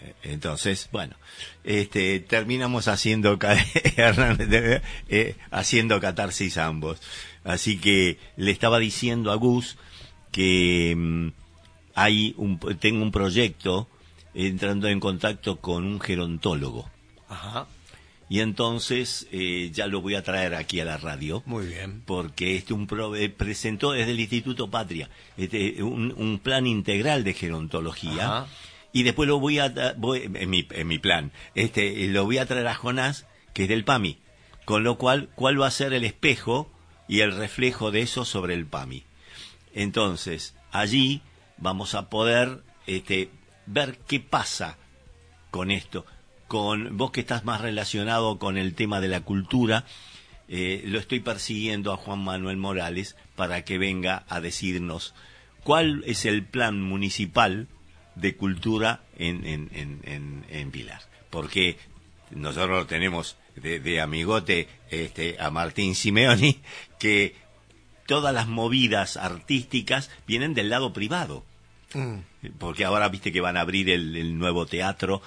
[0.00, 1.14] Eh, Entonces, bueno,
[1.64, 3.38] este, terminamos haciendo,
[5.08, 7.00] eh, haciendo catarsis ambos.
[7.44, 9.76] Así que le estaba diciendo a Gus
[10.30, 11.28] que mm,
[11.94, 13.88] hay un, tengo un proyecto
[14.34, 16.88] entrando en contacto con un gerontólogo.
[17.28, 17.66] Ajá,
[18.32, 21.42] Y entonces eh, ya lo voy a traer aquí a la radio.
[21.44, 22.02] Muy bien.
[22.06, 27.24] porque este un pro- eh, presentó desde el Instituto Patria este, un, un plan integral
[27.24, 28.24] de gerontología.
[28.24, 28.46] Ajá.
[28.94, 32.46] y después lo voy a voy, en mi en mi plan este lo voy a
[32.46, 34.16] traer a Jonás que es del PAMI
[34.64, 36.70] con lo cual cuál va a ser el espejo
[37.08, 39.02] y el reflejo de eso sobre el PAMI
[39.74, 41.20] entonces allí
[41.58, 43.30] vamos a poder este
[43.66, 44.76] ver qué pasa
[45.50, 46.04] con esto,
[46.52, 49.86] con vos que estás más relacionado con el tema de la cultura,
[50.48, 55.14] eh, lo estoy persiguiendo a Juan Manuel Morales para que venga a decirnos
[55.64, 57.68] cuál es el plan municipal
[58.16, 61.00] de cultura en, en, en, en, en Pilar.
[61.30, 61.78] Porque
[62.32, 66.60] nosotros tenemos de, de amigote este, a Martín Simeoni,
[66.98, 67.34] que
[68.06, 71.46] todas las movidas artísticas vienen del lado privado
[72.58, 75.22] porque ahora viste que van a abrir el, el nuevo teatro,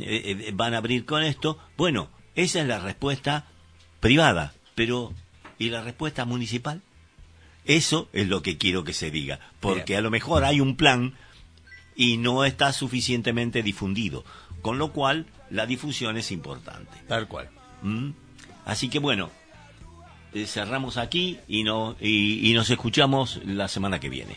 [0.00, 1.58] eh, eh, van a abrir con esto.
[1.76, 3.46] Bueno, esa es la respuesta
[4.00, 5.12] privada, pero
[5.58, 6.82] ¿y la respuesta municipal?
[7.64, 9.98] Eso es lo que quiero que se diga, porque Bien.
[9.98, 11.14] a lo mejor hay un plan
[11.96, 14.24] y no está suficientemente difundido,
[14.60, 16.92] con lo cual la difusión es importante.
[17.08, 17.48] Tal cual.
[17.82, 18.10] ¿Mm?
[18.66, 19.30] Así que bueno,
[20.34, 24.36] eh, cerramos aquí y, no, y, y nos escuchamos la semana que viene.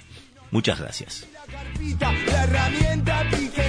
[0.51, 1.27] Muchas gracias.
[1.33, 3.66] La carpita, la herramienta pica